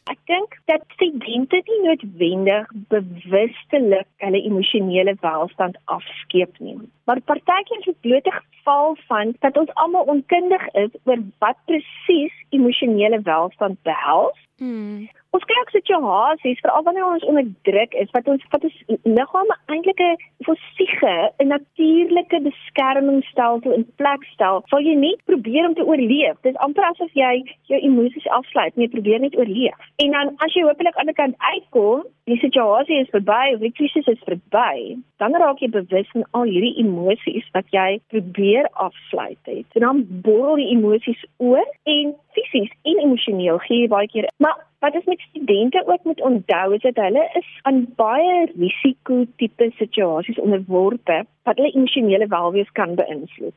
Ek 0.07 0.19
dink 0.31 0.55
dat 0.71 0.85
studente 0.95 1.59
nie 1.67 1.81
noodwendig 1.83 2.69
bewustelik 2.93 4.07
hulle 4.23 4.43
emosionele 4.43 5.17
welstand 5.21 5.79
afskeep 5.85 6.59
nie. 6.63 6.77
Maar 7.11 7.21
partykeer 7.31 7.79
is 7.79 7.89
dit 7.91 8.01
bloot 8.01 8.27
'n 8.27 8.39
geval 8.39 8.97
van 9.09 9.35
dat 9.41 9.57
ons 9.57 9.75
almal 9.75 10.05
onkundig 10.15 10.67
is 10.75 10.93
oor 11.05 11.21
wat 11.39 11.59
presies 11.67 12.35
emosionele 12.51 13.21
welstand 13.23 13.83
behels 13.83 14.47
Hmm. 14.57 15.09
Ons 15.37 15.45
kry 15.45 15.57
ook 15.61 15.73
situasies 15.75 16.61
veral 16.65 16.85
wanneer 16.87 17.05
ons 17.05 17.25
onder 17.29 17.49
druk 17.69 17.95
is 18.01 18.13
wat 18.15 18.29
ons 18.33 18.45
wat 18.55 18.63
ons 18.65 18.77
liggame 19.05 19.57
eintlik 19.75 20.01
'n 20.01 20.17
fossiege 20.47 21.17
'n 21.45 21.49
natuurlike 21.53 22.39
beskermingsstelsel 22.47 23.73
in 23.79 23.85
plek 24.01 24.25
stel. 24.33 24.63
Sal 24.73 24.81
jy 24.81 24.95
nie 24.95 25.17
probeer 25.27 25.69
om 25.69 25.75
te 25.75 25.85
oorleef. 25.85 26.41
Dit 26.41 26.55
is 26.55 26.63
amper 26.67 26.85
asof 26.85 27.13
jy 27.13 27.35
jou 27.69 27.81
emosies 27.81 28.29
afsluit, 28.39 28.77
nee, 28.77 28.89
probeer 28.89 29.21
net 29.21 29.37
oorleef. 29.37 29.77
En 29.97 30.11
dan 30.11 30.33
as 30.37 30.55
jy 30.55 30.63
hopelik 30.63 30.97
aan 30.97 31.13
die 31.13 31.21
kant 31.21 31.35
uitkom, 31.39 32.05
die 32.25 32.39
situasie 32.39 33.01
is 33.01 33.11
verby 33.11 33.55
of 33.55 33.61
die 33.61 33.73
krisis 33.73 34.07
is 34.07 34.23
verby, 34.25 34.97
dan 35.19 35.35
raak 35.35 35.59
jy 35.59 35.69
bewus 35.69 36.09
van 36.13 36.25
al 36.31 36.43
hierdie 36.43 36.79
emosies 36.85 37.47
wat 37.53 37.69
jy 37.71 38.01
probeer 38.09 38.69
afsluit 38.73 39.43
het. 39.45 39.67
En 39.75 39.81
dan 39.81 40.07
borrel 40.09 40.57
die 40.57 40.71
emosies 40.77 41.25
oor 41.37 41.69
en 41.85 42.15
fisies 42.33 42.73
en 42.83 42.99
emosioneel 43.05 43.59
gee 43.59 43.81
jy 43.81 43.89
baie 43.89 44.09
keer. 44.09 44.29
Maar 44.37 44.57
wat 44.85 44.95
ons 44.95 45.05
met 45.05 45.21
studente 45.29 45.83
ook 45.87 46.05
moet 46.05 46.21
onthou 46.21 46.75
is 46.75 46.85
dat 46.85 46.97
hulle 47.01 47.25
is 47.41 47.49
aan 47.63 47.85
baie 47.97 48.47
risiko 48.59 49.25
tipe 49.37 49.71
situasies 49.79 50.39
onderworpe 50.39 51.25
wat 51.49 51.57
hulle 51.57 51.73
emosionele 51.73 52.27
welwees 52.27 52.73
kan 52.73 52.95
beïnvloed. 52.95 53.57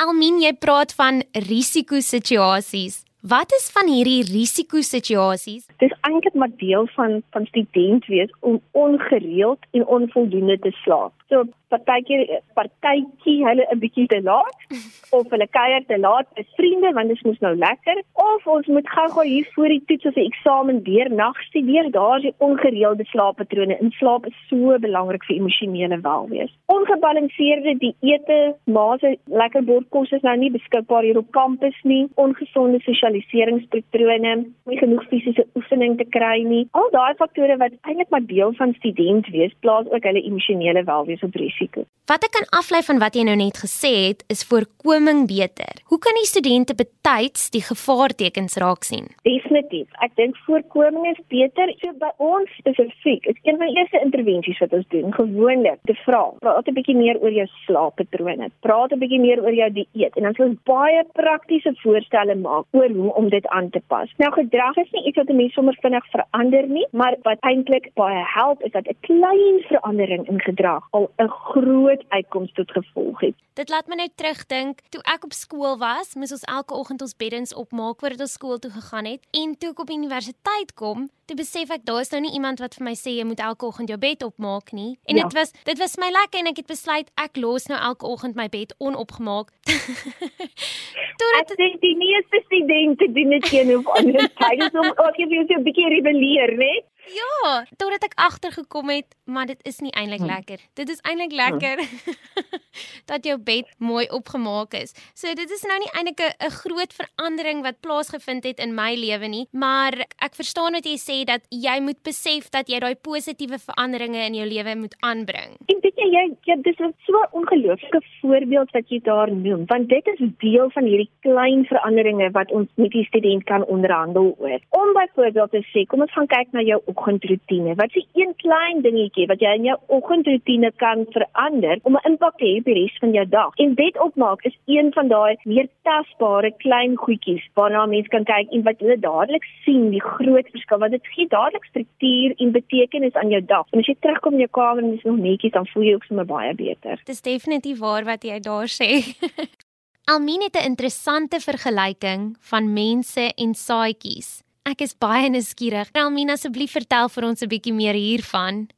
Almin, 0.00 0.40
jy 0.40 0.52
praat 0.56 0.94
van 0.96 1.22
risiko 1.48 2.00
situasies. 2.00 3.02
Wat 3.20 3.52
is 3.52 3.66
van 3.74 3.90
hierdie 3.92 4.22
risiko 4.24 4.80
situasies? 4.80 5.66
Dis 5.82 5.92
eintlik 6.08 6.34
maar 6.34 6.52
deel 6.56 6.86
van 6.94 7.18
van 7.36 7.46
student 7.46 8.06
wees 8.08 8.30
om 8.40 8.60
ongereeld 8.70 9.66
en 9.76 9.86
onvoldoende 9.86 10.56
te 10.58 10.72
slaap. 10.82 11.12
So 11.28 11.44
partykeer 11.70 12.40
partytjie 12.58 13.38
hulle 13.46 13.66
'n 13.72 13.80
bietjie 13.82 14.06
te 14.12 14.20
laat 14.22 14.58
of 15.16 15.30
hulle 15.34 15.46
kuier 15.56 15.84
te 15.86 15.98
laat 15.98 16.28
by 16.36 16.44
vriende 16.56 16.92
want 16.98 17.12
dit 17.12 17.24
moet 17.24 17.40
nou 17.46 17.54
lekker. 17.56 18.02
Of 18.24 18.46
ons 18.54 18.66
moet 18.66 18.88
gou-gou 18.96 19.26
hier 19.26 19.48
voor 19.54 19.68
die 19.74 19.82
toets 19.86 20.08
of 20.10 20.14
die 20.18 20.26
eksamen 20.30 20.82
deur 20.88 21.10
nag 21.22 21.40
studeer 21.48 21.90
daar 21.90 22.16
is 22.18 22.26
die 22.28 22.34
ongereelde 22.46 23.06
slaappatrone. 23.12 23.76
En 23.76 23.90
slaap 23.98 24.26
is 24.26 24.38
so 24.48 24.78
belangrik 24.86 25.24
vir 25.28 25.36
emosionele 25.36 26.00
welwees. 26.06 26.52
Ongebalanseerde 26.76 27.76
dieete 27.84 28.38
maase 28.64 29.16
lekker 29.42 29.64
bord 29.70 29.88
kos 29.96 30.12
is 30.18 30.26
nou 30.26 30.36
nie 30.36 30.50
beskikbaar 30.50 31.06
hier 31.08 31.18
op 31.22 31.30
kampus 31.36 31.78
nie. 31.82 32.06
Ongesonde 32.14 32.80
sosialiseringspatrone 32.86 34.34
nie 34.70 34.80
genoeg 34.82 35.06
fisiese 35.10 35.46
oefening 35.58 35.98
te 35.98 36.08
kry 36.18 36.42
nie. 36.46 36.66
Al 36.72 36.90
daai 36.94 37.14
faktore 37.22 37.58
wat 37.62 37.78
eintlik 37.82 38.10
maar 38.10 38.26
deel 38.26 38.54
van 38.58 38.74
student 38.78 39.26
wees 39.34 39.54
plaas 39.60 39.90
ook 39.90 40.06
hulle 40.06 40.22
emosionele 40.22 40.84
welwees 40.84 41.22
op 41.26 41.34
risiko 41.34 41.59
risiko. 41.60 41.86
Wat 42.10 42.24
ek 42.26 42.32
kan 42.34 42.46
aflei 42.58 42.80
van 42.82 42.98
wat 42.98 43.14
jy 43.14 43.22
nou 43.22 43.36
net 43.38 43.60
gesê 43.62 43.90
het, 44.08 44.24
is 44.34 44.40
voorkoming 44.50 45.28
beter. 45.30 45.78
Hoe 45.92 45.98
kan 46.02 46.16
die 46.18 46.26
studente 46.26 46.74
betyds 46.74 47.52
die 47.54 47.62
gevaartekens 47.62 48.56
raak 48.58 48.82
sien? 48.82 49.06
Definitief. 49.22 49.86
Ek 50.02 50.16
dink 50.18 50.34
voorkoming 50.42 51.06
is 51.12 51.20
beter. 51.30 51.70
So 51.78 51.94
by 52.00 52.10
ons 52.18 52.50
spesifiek, 52.58 53.28
is 53.30 53.38
een 53.46 53.60
van 53.60 53.70
die 53.70 53.78
eerste 53.78 54.00
intervensies 54.02 54.58
wat 54.64 54.74
ons 54.74 54.88
doen, 54.90 55.14
gewoonlik 55.14 55.78
te 55.86 55.94
vra, 56.02 56.24
praat 56.42 56.66
'n 56.66 56.74
bietjie 56.74 56.96
meer 56.98 57.20
oor 57.22 57.30
jou 57.30 57.46
slaappatrone. 57.66 58.50
Praat 58.66 58.90
'n 58.90 58.98
bietjie 58.98 59.20
meer 59.20 59.38
oor 59.44 59.54
jou 59.54 59.70
dieet 59.70 60.16
en 60.16 60.22
dan 60.26 60.34
sal 60.34 60.46
ons 60.50 60.58
baie 60.64 61.04
praktiese 61.14 61.74
voorstelle 61.84 62.34
maak 62.34 62.66
oor 62.72 62.90
hoe 62.90 63.14
om 63.14 63.28
dit 63.28 63.46
aan 63.46 63.70
te 63.70 63.80
pas. 63.86 64.10
Nou 64.18 64.32
gedrag 64.32 64.76
is 64.76 64.90
nie 64.90 65.06
iets 65.06 65.16
wat 65.16 65.30
'n 65.30 65.36
mens 65.36 65.54
sommer 65.54 65.78
vinnig 65.80 66.06
verander 66.10 66.66
nie, 66.66 66.86
maar 66.90 67.14
wat 67.22 67.38
eintlik 67.40 67.94
baie 67.94 68.24
help 68.34 68.62
is 68.62 68.72
dat 68.72 68.88
'n 68.88 68.98
klein 69.00 69.62
verandering 69.70 70.28
in 70.28 70.40
gedrag 70.40 70.82
al 70.90 71.10
'n 71.18 71.30
groot 71.50 72.02
uitkoms 72.08 72.52
tot 72.52 72.70
gevolg 72.70 73.20
het. 73.20 73.36
Dit 73.58 73.68
laat 73.68 73.88
my 73.90 73.96
net 73.98 74.12
terugdink, 74.16 74.80
toe 74.94 75.00
ek 75.10 75.24
op 75.26 75.34
skool 75.36 75.74
was, 75.80 76.14
moes 76.16 76.32
ons 76.32 76.46
elke 76.48 76.76
oggend 76.78 77.02
ons 77.04 77.16
beddens 77.18 77.54
opmaak 77.58 78.00
voordat 78.00 78.22
ons 78.24 78.36
skool 78.38 78.60
toe 78.62 78.70
gegaan 78.70 79.08
het. 79.10 79.26
En 79.36 79.56
toe 79.58 79.72
ek 79.74 79.82
op 79.84 79.90
universiteit 79.90 80.74
kom, 80.78 81.08
toe 81.26 81.36
besef 81.38 81.70
ek 81.74 81.84
daar 81.86 82.00
is 82.04 82.10
nou 82.14 82.22
nie 82.24 82.32
iemand 82.38 82.62
wat 82.62 82.78
vir 82.78 82.86
my 82.88 82.94
sê 82.98 83.16
jy 83.18 83.26
moet 83.26 83.42
elke 83.44 83.66
oggend 83.66 83.90
jou 83.90 83.98
bed 84.00 84.24
opmaak 84.26 84.72
nie. 84.76 84.94
En 85.04 85.18
dit 85.18 85.26
ja. 85.26 85.40
was 85.40 85.52
dit 85.66 85.82
was 85.82 85.98
my 86.02 86.10
lekker 86.14 86.42
en 86.42 86.50
ek 86.52 86.62
het 86.62 86.70
besluit 86.70 87.10
ek 87.20 87.38
los 87.42 87.68
nou 87.70 87.78
elke 87.78 88.06
oggend 88.06 88.38
my 88.38 88.48
bed 88.50 88.74
onopgemaak. 88.78 89.52
toe 91.20 91.30
dit 91.38 91.52
sê 91.60 91.68
die 91.84 91.96
meeste 92.00 92.42
studente 92.46 93.10
doen 93.16 93.36
dit 93.36 93.52
een 93.52 93.74
of 93.76 93.90
ander 93.98 94.28
tyd, 94.42 94.64
so 94.72 94.86
ook 95.04 95.20
jy 95.20 95.28
wil 95.32 95.46
so 95.46 95.58
'n 95.58 95.66
bietjie 95.68 95.92
rebelleer, 95.96 96.56
né? 96.62 96.72
Ja, 97.10 97.64
totdat 97.80 98.04
ek 98.06 98.14
agtergekom 98.20 98.90
het, 98.92 99.14
maar 99.24 99.48
dit 99.48 99.58
is 99.66 99.80
nie 99.80 99.92
eintlik 99.96 100.20
hm. 100.20 100.30
lekker. 100.30 100.60
Dit 100.78 100.90
is 100.92 101.00
eintlik 101.02 101.32
lekker 101.32 101.80
hm. 101.80 102.58
dat 103.10 103.24
jou 103.26 103.36
bed 103.38 103.68
mooi 103.78 104.06
opgemaak 104.14 104.76
is. 104.78 104.94
So 105.18 105.32
dit 105.34 105.50
is 105.50 105.64
nou 105.66 105.78
nie 105.80 105.90
eintlik 105.96 106.20
'n 106.22 106.52
groot 106.62 106.92
verandering 106.94 107.62
wat 107.66 107.80
plaasgevind 107.80 108.44
het 108.44 108.60
in 108.60 108.74
my 108.74 108.94
lewe 108.94 109.28
nie, 109.28 109.46
maar 109.52 109.96
ek 110.20 110.34
verstaan 110.36 110.76
wat 110.78 110.86
jy 110.86 110.98
sê 111.00 111.24
dat 111.24 111.42
jy 111.50 111.80
moet 111.80 112.02
besef 112.02 112.50
dat 112.50 112.68
jy 112.68 112.78
daai 112.78 112.94
positiewe 112.94 113.58
veranderinge 113.58 114.26
in 114.26 114.34
jou 114.34 114.46
lewe 114.46 114.76
moet 114.76 114.94
aanbring. 115.00 115.56
En 115.66 115.80
weet 115.82 115.96
jy 115.96 116.08
jy, 116.14 116.24
jy 116.46 116.56
dis 116.62 116.78
'n 116.78 116.94
so 117.06 117.16
ongelooflike 117.32 118.00
voorbeeld 118.20 118.70
wat 118.70 118.88
jy 118.88 119.00
daar 119.02 119.32
noem, 119.32 119.66
want 119.66 119.88
dit 119.88 120.06
is 120.06 120.20
deel 120.38 120.70
van 120.70 120.84
hierdie 120.84 121.09
klein 121.20 121.64
veranderinge 121.68 122.30
wat 122.36 122.52
ons 122.56 122.68
met 122.80 122.92
die 122.94 123.04
student 123.04 123.44
kan 123.44 123.64
onderhandel 123.64 124.34
oor. 124.38 124.58
Om 124.76 124.92
byvoorbeeld 124.96 125.50
te 125.50 125.62
sê, 125.70 125.84
kom 125.88 126.04
ons 126.04 126.12
gaan 126.16 126.28
kyk 126.30 126.52
na 126.56 126.64
jou 126.64 126.78
oggendroetine. 126.92 127.74
Wat 127.80 127.96
is 128.00 128.06
een 128.18 128.32
klein 128.42 128.82
dingetjie 128.86 129.26
wat 129.30 129.44
jy 129.44 129.52
in 129.58 129.68
jou 129.68 129.76
oggendroetine 129.98 130.72
kan 130.82 131.04
verander 131.16 131.78
om 131.82 131.96
'n 131.96 132.06
impak 132.10 132.38
te 132.38 132.44
hê 132.44 132.58
op 132.58 132.64
die 132.64 132.78
res 132.80 132.96
van 133.00 133.12
jou 133.12 133.26
dag? 133.28 133.52
En 133.56 133.74
dit 133.74 134.00
opmaak 134.00 134.44
is 134.44 134.56
een 134.66 134.92
van 134.92 135.08
daai 135.08 135.36
meer 135.44 135.68
tasbare 135.82 136.52
klein 136.56 136.96
goedjies 136.96 137.44
waarna 137.54 137.86
mens 137.86 138.08
kan 138.08 138.24
kyk 138.24 138.50
en 138.50 138.62
wat 138.62 138.80
jy 138.80 138.96
dadelik 138.96 139.44
sien 139.64 139.90
die 139.90 140.02
groot 140.02 140.48
verskil 140.50 140.78
want 140.78 140.92
dit 140.92 141.06
gee 141.06 141.26
dadelik 141.28 141.64
struktuur 141.64 142.34
en 142.36 142.52
betekenis 142.52 143.14
aan 143.14 143.28
jou 143.28 143.44
dag. 143.44 143.66
En 143.72 143.78
as 143.78 143.86
jy 143.86 143.96
terugkom 144.00 144.32
in 144.32 144.46
jou 144.46 144.50
kamer 144.50 144.82
en 144.82 144.90
dis 144.90 145.04
nog 145.04 145.18
netjies 145.18 145.52
dan 145.52 145.66
voel 145.66 145.82
jy 145.82 145.94
ook 145.94 146.04
sommer 146.04 146.26
baie 146.26 146.54
beter. 146.54 147.00
Dis 147.04 147.20
definitief 147.20 147.78
waar 147.78 148.04
wat 148.04 148.22
jy 148.22 148.40
daar 148.40 148.68
sê. 148.68 148.90
Almine 150.10 150.44
het 150.44 150.56
'n 150.56 150.64
interessante 150.64 151.40
vergelyking 151.40 152.36
van 152.40 152.72
mense 152.72 153.34
en 153.34 153.54
saaitjies. 153.54 154.42
Ek 154.62 154.80
is 154.80 154.98
baie 154.98 155.28
nuuskierig. 155.28 155.92
Almina 155.92 156.32
asseblief 156.32 156.72
vertel 156.72 157.08
vir 157.08 157.24
ons 157.24 157.42
'n 157.42 157.48
bietjie 157.48 157.72
meer 157.72 157.94
hiervan. 157.94 158.68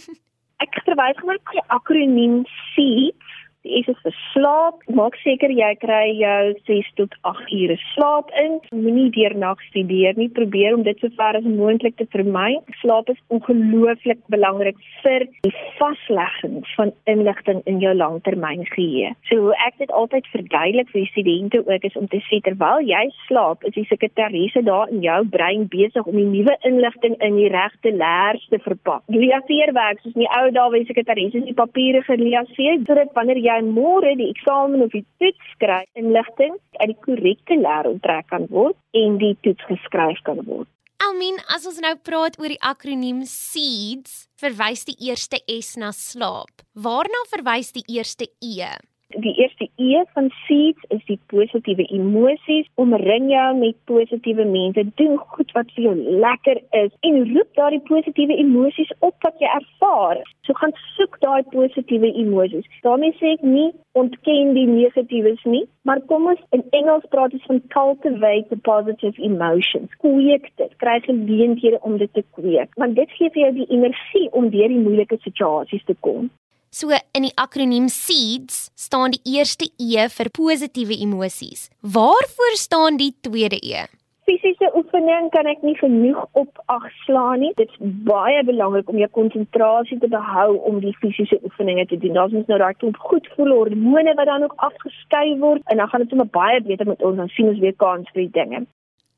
ek 0.64 0.82
verwys 0.84 1.16
gewoonlik 1.20 1.44
na 1.44 1.52
die 1.52 1.68
akroniem 1.68 2.44
SEED 2.74 3.29
Die 3.60 3.82
is 3.84 3.98
vir 4.02 4.14
slaap. 4.32 4.80
Maak 4.96 5.16
seker 5.20 5.52
jy 5.52 5.68
kry 5.82 6.14
jou 6.16 6.52
6 6.68 6.92
tot 6.96 7.16
8 7.28 7.50
ure 7.52 7.76
slaap 7.90 8.30
in. 8.40 8.56
Moenie 8.72 9.10
deernag 9.12 9.60
studeer 9.68 10.16
nie. 10.16 10.30
Probeer 10.32 10.76
om 10.78 10.84
dit 10.86 10.96
so 11.02 11.12
ver 11.18 11.36
as 11.36 11.44
moontlik 11.44 11.98
te 11.98 12.06
vermy. 12.14 12.56
Slaap 12.80 13.10
is 13.12 13.20
ongelooflik 13.28 14.22
belangrik 14.32 14.78
vir 15.02 15.26
die 15.44 15.52
vaslegging 15.76 16.62
van 16.76 16.94
inligting 17.12 17.60
in 17.68 17.82
jou 17.84 17.92
langtermyngeheue. 17.98 19.12
So 19.28 19.52
ek 19.66 19.76
dit 19.82 19.92
altyd 19.92 20.30
verduidelik 20.32 20.88
vir 20.94 21.04
studente 21.12 21.60
ook 21.60 21.84
is 21.84 22.00
om 22.00 22.08
te 22.08 22.22
sê 22.30 22.40
terwyl 22.46 22.80
jy 22.88 23.04
slaap, 23.26 23.68
is 23.68 23.76
die 23.76 23.86
sekretarisse 23.92 24.64
daar 24.64 24.88
in 24.88 25.04
jou 25.04 25.20
brein 25.36 25.68
besig 25.68 26.08
om 26.08 26.16
die 26.16 26.28
nuwe 26.30 26.56
inligting 26.68 27.18
in 27.20 27.36
die 27.36 27.52
regte 27.52 27.92
leers 27.92 28.48
te 28.48 28.62
verpak. 28.64 29.04
Liaseerwerk 29.12 30.00
soos 30.00 30.16
in 30.16 30.24
die 30.24 30.32
ou 30.40 30.48
dae 30.48 30.68
waar 30.72 30.88
sekretarisse 30.88 31.44
die 31.44 31.56
papiere 31.60 32.00
geliaseer 32.08 32.80
sodat 32.86 33.12
wanneer 33.16 33.40
jy 33.40 33.49
jy 33.50 33.60
môre 33.66 34.14
die 34.18 34.30
eksamen 34.32 34.84
of 34.84 34.92
die 34.94 35.04
toets 35.22 35.54
skryf, 35.54 35.88
inligting 35.98 36.56
uit 36.80 36.90
die 36.92 37.00
korrekte 37.06 37.58
leer 37.58 37.88
onttrek 37.90 38.28
kan 38.32 38.46
word 38.52 38.78
en 38.96 39.18
die 39.22 39.34
toets 39.44 39.66
geskryf 39.70 40.20
kan 40.28 40.42
word. 40.46 40.68
Almin, 41.00 41.38
as 41.48 41.64
ons 41.64 41.80
nou 41.80 41.94
praat 42.04 42.36
oor 42.40 42.52
die 42.52 42.60
akroniem 42.60 43.22
SEEDS, 43.24 44.26
verwys 44.40 44.84
die 44.84 44.98
eerste 45.08 45.40
S 45.48 45.72
na 45.80 45.94
slaap. 45.96 46.60
Waarna 46.76 47.24
verwys 47.32 47.72
die 47.72 47.86
eerste 47.88 48.28
E? 48.44 48.74
Die 49.10 49.34
eerste 49.42 49.68
E 49.76 50.04
van 50.14 50.30
seeds 50.46 50.82
is 50.88 51.04
die 51.04 51.18
positiewe 51.26 51.82
emosies. 51.90 52.68
Omring 52.74 53.30
jou 53.30 53.56
met 53.58 53.76
positiewe 53.84 54.44
mense. 54.44 54.84
Doen 54.94 55.16
goed 55.18 55.50
wat 55.52 55.72
vir 55.74 55.84
jou 55.88 55.94
lekker 56.24 56.60
is 56.78 56.92
en 57.00 57.18
roep 57.32 57.50
daardie 57.58 57.82
positiewe 57.88 58.36
emosies 58.38 58.92
op 58.98 59.14
wat 59.26 59.42
jy 59.42 59.50
ervaar. 59.50 60.22
So 60.46 60.54
gaan 60.60 60.74
soek 60.96 61.18
daai 61.24 61.42
positiewe 61.50 62.12
emosies. 62.22 62.66
daarmee 62.86 63.16
sê 63.18 63.34
ek 63.34 63.42
nie 63.42 63.70
ontken 63.98 64.54
die 64.54 64.66
negatiewes 64.66 65.42
nie, 65.44 65.64
maar 65.82 66.00
kom 66.10 66.28
ons 66.30 66.42
in 66.56 66.62
Engels 66.78 67.06
praat 67.10 67.34
ons 67.34 67.48
van 67.50 67.62
cultivate 67.74 68.48
the 68.48 68.58
positive 68.70 69.18
emotions. 69.30 69.90
Kweek 70.04 70.50
dit, 70.56 70.76
kry 70.82 71.00
geleenthede 71.06 71.80
om 71.82 71.98
dit 71.98 72.12
te 72.14 72.22
kweek, 72.38 72.70
want 72.82 72.94
dit 72.94 73.18
gee 73.18 73.30
vir 73.34 73.42
jou 73.46 73.52
die 73.58 73.68
energie 73.78 74.28
om 74.30 74.50
deur 74.54 74.70
die 74.70 74.84
moeilike 74.84 75.18
situasies 75.26 75.84
te 75.90 75.98
kom. 76.06 76.30
So 76.72 76.94
in 77.18 77.24
die 77.26 77.32
akroniem 77.34 77.88
SEEDS 77.90 78.70
staan 78.78 79.10
die 79.10 79.36
eerste 79.36 79.66
E 79.74 80.04
vir 80.16 80.28
positiewe 80.30 80.94
emosies. 81.02 81.66
Waarvoor 81.82 82.54
staan 82.54 82.96
die 83.00 83.10
tweede 83.26 83.58
E? 83.58 83.88
Fisiese 84.30 84.68
oefening 84.78 85.32
kan 85.34 85.50
ek 85.50 85.64
nie 85.66 85.74
genoeg 85.80 86.20
op 86.38 86.62
agslaan 86.70 87.42
nie. 87.42 87.50
Dit 87.58 87.74
is 87.74 87.80
baie 88.06 88.44
belangrik 88.46 88.86
om 88.92 89.02
jou 89.02 89.10
konsentrasie 89.18 89.98
te 89.98 90.12
behou 90.14 90.60
om 90.70 90.78
die 90.84 90.94
fisiese 91.02 91.40
oefeninge 91.42 91.88
te 91.90 91.98
doen. 91.98 92.14
Daar's 92.14 92.36
mens 92.38 92.46
nou 92.46 92.60
daai 92.62 92.78
klop 92.78 93.02
goed 93.10 93.26
voel 93.34 93.50
hormone 93.56 94.14
wat 94.14 94.30
dan 94.30 94.46
ook 94.46 94.54
afgeskei 94.70 95.40
word 95.42 95.66
en 95.66 95.82
dan 95.82 95.90
gaan 95.90 96.06
dit 96.06 96.14
sommer 96.14 96.30
baie 96.38 96.62
beter 96.62 96.86
met 96.86 97.02
ons 97.02 97.18
dan 97.18 97.34
sien 97.34 97.50
ons 97.50 97.58
weer 97.66 97.74
kans 97.82 98.06
vir 98.14 98.28
die 98.28 98.34
dinge. 98.38 98.62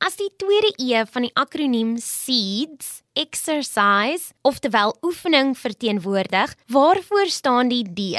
As 0.03 0.17
die 0.19 0.33
tweede 0.35 0.73
E 0.83 1.05
van 1.07 1.23
die 1.23 1.31
akroniem 1.39 1.93
SEEDS 2.03 3.05
exercise, 3.15 4.33
oftewel 4.43 4.97
oefening 5.07 5.53
verteenwoordig, 5.55 6.57
waarvoor 6.75 7.31
staan 7.31 7.71
die 7.71 7.85
D? 7.87 8.19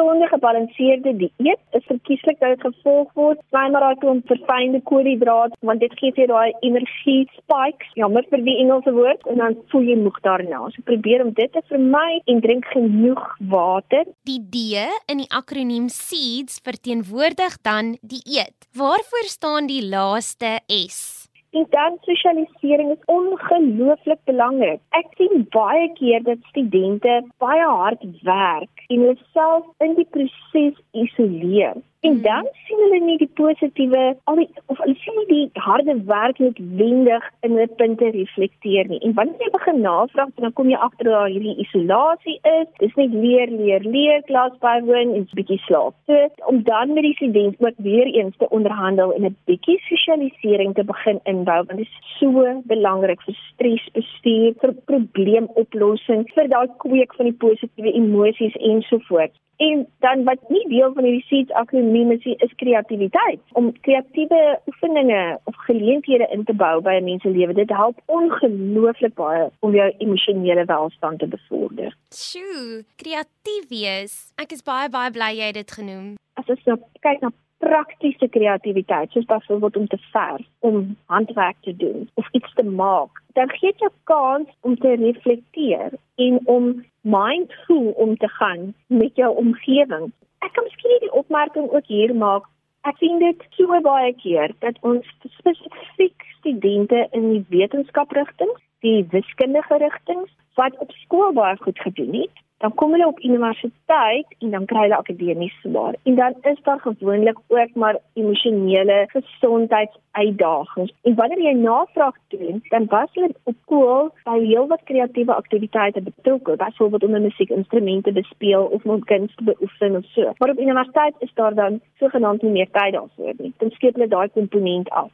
Gesonde 0.00 0.28
gebalanseerde 0.28 1.16
dieet 1.16 1.60
is 1.70 1.84
verkieslik 1.84 2.38
dat 2.40 2.54
dit 2.54 2.60
gevolg 2.60 3.10
word, 3.14 3.40
klein 3.52 3.74
maar 3.74 3.84
daai 3.84 3.98
klomp 4.00 4.30
verfynde 4.32 4.80
koolhidrate, 4.88 5.58
want 5.68 5.84
dit 5.84 5.92
gee 6.00 6.14
vir 6.16 6.30
daai 6.30 6.56
energie 6.64 7.26
spikes, 7.34 7.92
jammer 8.00 8.24
vir 8.32 8.40
die 8.48 8.56
Engelse 8.62 8.94
woord, 8.96 9.28
en 9.28 9.44
dan 9.44 9.58
voel 9.68 9.84
jy 9.90 9.98
moeg 10.00 10.16
daarna. 10.24 10.62
So 10.72 10.88
probeer 10.88 11.26
om 11.26 11.34
dit 11.36 11.52
te 11.52 11.60
vermy 11.68 12.22
en 12.24 12.40
drink 12.40 12.72
genoeg 12.72 13.20
water. 13.52 14.08
Die 14.24 14.40
D 14.40 14.88
in 15.12 15.20
die 15.26 15.30
akroniem 15.42 15.92
SEEDS 15.92 16.62
verteenwoordig 16.64 17.60
dan 17.60 17.98
die 18.00 18.24
eet. 18.24 18.70
Waarvoor 18.72 19.28
staan 19.36 19.68
die 19.68 19.84
laaste 19.84 20.62
S? 20.80 21.19
En 21.50 21.66
dan 21.70 21.96
sosialisering 22.00 22.90
is 22.90 23.04
ongelooflik 23.04 24.18
belangrik. 24.24 24.80
Ek 24.94 25.06
sien 25.18 25.46
baie 25.50 25.88
keer 25.98 26.22
dat 26.22 26.38
studente 26.52 27.16
baie 27.42 27.66
hard 27.66 28.04
werk 28.22 28.84
en 28.86 29.00
hulle 29.02 29.16
self 29.32 29.66
in 29.82 29.96
die 29.98 30.06
proses 30.14 30.78
isoleer. 31.04 31.80
En 32.00 32.12
Mhm. 32.12 32.22
dan 32.22 32.46
sien 32.64 32.78
hulle 32.78 33.00
nie 33.04 33.18
die 33.18 33.30
positiewe 33.34 34.16
al 34.24 34.36
die 34.36 34.48
of 34.66 34.78
hulle 34.78 34.94
sien 35.02 35.16
nie 35.16 35.26
die 35.26 35.60
harde 35.64 35.94
werk 36.04 36.38
noodwendig 36.38 37.26
in 37.40 37.50
hulle 37.50 37.66
punte 37.80 38.06
reflekteer 38.14 38.88
nie. 38.88 39.00
En 39.00 39.12
wanneer 39.18 39.42
jy 39.44 39.50
begin 39.50 39.80
navraag, 39.80 40.30
dan 40.34 40.52
kom 40.52 40.70
jy 40.70 40.78
agter 40.86 41.10
dat 41.10 41.28
hierdie 41.28 41.56
isolasie 41.64 42.38
is. 42.42 42.70
Dis 42.78 42.94
net 42.94 43.12
leer, 43.12 43.50
leer, 43.50 43.84
leer, 43.96 44.22
klas 44.30 44.56
bywoon 44.64 45.12
en 45.14 45.26
'n 45.26 45.28
bietjie 45.34 45.60
slaap. 45.66 45.94
So 46.06 46.28
om 46.46 46.62
dan 46.62 46.92
met 46.92 47.02
die 47.02 47.14
student 47.14 47.60
ook 47.60 47.76
weer 47.76 48.06
eens 48.06 48.36
te 48.36 48.48
onderhandel 48.48 49.12
en 49.12 49.24
'n 49.24 49.36
bietjie 49.44 49.78
sosialisering 49.88 50.74
te 50.74 50.84
begin 50.84 51.20
inbou, 51.24 51.60
want 51.66 51.78
dit 51.78 51.88
is 51.88 52.18
so 52.18 52.62
belangrik 52.64 53.20
vir 53.22 53.34
stresbestuur, 53.34 54.54
vir 54.60 54.72
probleemoplossing, 54.84 56.30
vir 56.34 56.48
daai 56.48 56.68
kweek 56.78 57.14
van 57.14 57.26
die 57.26 57.38
positiewe 57.44 57.92
emosies 57.92 58.56
ensovoorts. 58.56 59.36
En 59.60 59.86
dan 59.98 60.24
wat 60.24 60.38
nie 60.48 60.68
deel 60.68 60.92
van 60.94 61.04
hierdie 61.04 61.24
SEEDS 61.28 61.52
akroniem 61.90 62.10
is, 62.10 62.24
is 62.24 62.52
kreatiwiteit. 62.56 63.40
Om 63.52 63.72
kreatiewe 63.80 64.60
oefeninge 64.66 65.38
of 65.44 65.54
geleenthede 65.56 66.28
in 66.32 66.44
te 66.44 66.54
bou 66.54 66.80
by 66.80 66.94
'n 67.00 67.04
mens 67.04 67.22
se 67.22 67.28
lewe, 67.28 67.52
dit 67.54 67.68
help 67.68 68.00
ongelooflik 68.06 69.14
baie 69.14 69.50
om 69.60 69.74
jou 69.74 69.92
emosionele 69.98 70.64
welstand 70.64 71.18
te 71.18 71.26
bevorder. 71.26 71.96
Sjoe, 72.14 72.84
kreatief 72.96 73.68
wees. 73.68 74.32
Ek 74.36 74.52
is 74.52 74.62
baie 74.62 74.88
baie 74.88 75.10
bly 75.10 75.36
jy 75.36 75.46
het 75.46 75.54
dit 75.54 75.70
genoem. 75.70 76.14
As 76.34 76.48
ons 76.48 76.64
nou 76.64 76.78
kyk 77.00 77.20
na 77.20 77.30
praktiese 77.58 78.28
kreatiwiteit, 78.28 79.10
soos 79.10 79.24
byvoorbeeld 79.24 79.76
om 79.76 79.86
te 79.86 79.98
verf, 80.12 80.46
om 80.58 80.96
handwerk 81.06 81.56
te 81.60 81.76
doen 81.76 82.08
of 82.14 82.28
iets 82.32 82.54
te 82.54 82.64
maak, 82.64 83.10
dan 83.32 83.48
gee 83.48 83.70
dit 83.70 83.80
jou 83.80 83.92
kans 84.04 84.48
om 84.60 84.76
te 84.76 84.94
reflekteer 84.94 85.90
en 86.16 86.40
om 86.44 86.84
mindful 87.00 87.90
om 87.96 88.16
te 88.16 88.28
gaan 88.28 88.74
met 88.86 89.16
jou 89.16 89.36
omgewing. 89.36 90.12
Ek 90.44 90.52
kan 90.56 90.64
miskien 90.64 91.02
die 91.04 91.12
opmerking 91.12 91.68
ook 91.70 91.86
hier 91.86 92.14
maak. 92.14 92.48
Ek 92.88 92.96
sien 92.96 93.18
dit 93.20 93.42
so 93.56 93.80
baie 93.84 94.12
keer 94.22 94.54
dat 94.64 94.78
ons 94.80 95.06
spesifiek 95.36 96.24
studente 96.38 97.06
in 97.16 97.26
die 97.34 97.42
wetenskaprigtings, 97.52 98.60
die 98.80 99.04
wiskundige 99.12 99.80
rigtings 99.82 100.30
wat 100.56 100.78
op 100.84 100.92
skool 101.02 101.34
baie 101.36 101.58
goed 101.60 101.80
gedoen 101.84 102.14
het, 102.22 102.40
dan 102.60 102.74
kom 102.74 102.90
hulle 102.92 103.06
op 103.06 103.20
universiteit 103.24 104.34
en 104.38 104.50
dan 104.50 104.64
kry 104.68 104.80
hulle 104.84 104.96
akademiese 104.96 105.68
swaar. 105.68 105.94
En 106.02 106.14
dan 106.14 106.34
is 106.42 106.58
daar 106.62 106.80
gewoonlik 106.80 107.38
ook 107.48 107.74
maar 107.74 107.96
emosionele 108.14 109.08
gesondheidsuitdagings. 109.08 110.92
En 111.02 111.14
wanneer 111.14 111.42
jy 111.42 111.52
navraag 111.52 112.16
doen, 112.28 112.60
dan 112.68 112.86
was 112.86 113.08
hulle 113.12 113.32
op 113.42 113.56
skool 113.62 114.10
by 114.24 114.36
heelwat 114.44 114.84
kreatiewe 114.84 115.34
aktiwiteite 115.34 116.02
betrokke, 116.02 116.56
byvoorbeeld 116.56 117.04
om 117.04 117.14
'n 117.14 117.22
musiekinstrument 117.22 118.04
te 118.04 118.12
bespeel 118.12 118.64
of 118.64 118.84
om 118.84 119.04
kuns 119.04 119.34
te 119.34 119.44
beoefen 119.44 119.96
of 119.96 120.04
so. 120.04 120.32
Maar 120.38 120.50
op 120.50 120.60
universiteit 120.60 121.14
is 121.18 121.32
daar 121.34 121.54
dan 121.54 121.80
sogenaamd 121.98 122.42
nie 122.42 122.52
meer 122.52 122.70
tyd 122.70 122.92
daarvoor 122.92 123.32
nie. 123.38 123.52
Dan 123.56 123.70
skep 123.70 123.94
hulle 123.94 124.08
daai 124.08 124.28
komponent 124.28 124.90
af. 124.90 125.10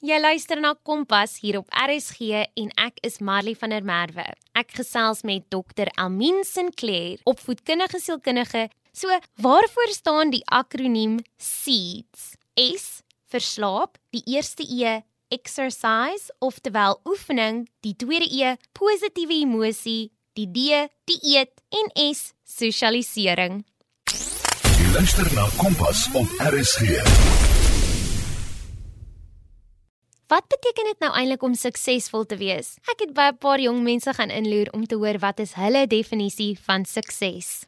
Jy 0.00 0.16
luister 0.16 0.56
na 0.56 0.70
Kompas 0.80 1.34
hier 1.42 1.58
op 1.58 1.66
RSG 1.76 2.30
en 2.56 2.70
ek 2.80 3.02
is 3.04 3.18
Marley 3.20 3.52
van 3.60 3.74
der 3.74 3.84
Merwe. 3.84 4.24
Ek 4.56 4.72
gesels 4.78 5.20
met 5.28 5.44
Dr. 5.52 5.90
Almin 6.00 6.40
Sinclair, 6.48 7.20
opvoedkundige 7.28 8.00
sielkundige. 8.00 8.70
So, 8.96 9.12
waarvoor 9.44 9.92
staan 9.92 10.32
die 10.32 10.40
akroniem 10.48 11.18
SEEDS? 11.36 12.32
S 12.56 12.86
vir 13.28 13.44
slaap, 13.44 14.00
die 14.16 14.24
eerste 14.24 14.64
E 14.64 15.02
exercise 15.28 16.32
oftewel 16.40 16.96
oefening, 17.04 17.66
die 17.84 17.92
tweede 17.92 18.26
E 18.32 18.56
positiewe 18.72 19.36
emosie, 19.44 20.10
die 20.32 20.48
D 20.48 20.88
die 21.12 21.20
eet 21.36 21.60
en 21.76 21.92
S 22.08 22.32
sosialisering. 22.48 23.66
Jy 24.08 24.92
luister 24.96 25.28
na 25.36 25.44
Kompas 25.60 26.08
op 26.16 26.40
RSG. 26.48 27.49
Wat 30.30 30.46
beteken 30.46 30.86
dit 30.86 31.00
nou 31.02 31.08
eintlik 31.18 31.42
om 31.42 31.54
suksesvol 31.58 32.22
te 32.30 32.36
wees? 32.38 32.76
Ek 32.92 33.00
het 33.02 33.14
by 33.14 33.32
'n 33.32 33.38
paar 33.42 33.58
jong 33.58 33.82
mense 33.82 34.12
gaan 34.14 34.30
inloer 34.30 34.68
om 34.70 34.86
te 34.86 34.94
hoor 34.94 35.18
wat 35.18 35.40
is 35.40 35.54
hulle 35.58 35.86
definisie 35.86 36.58
van 36.66 36.84
sukses. 36.84 37.66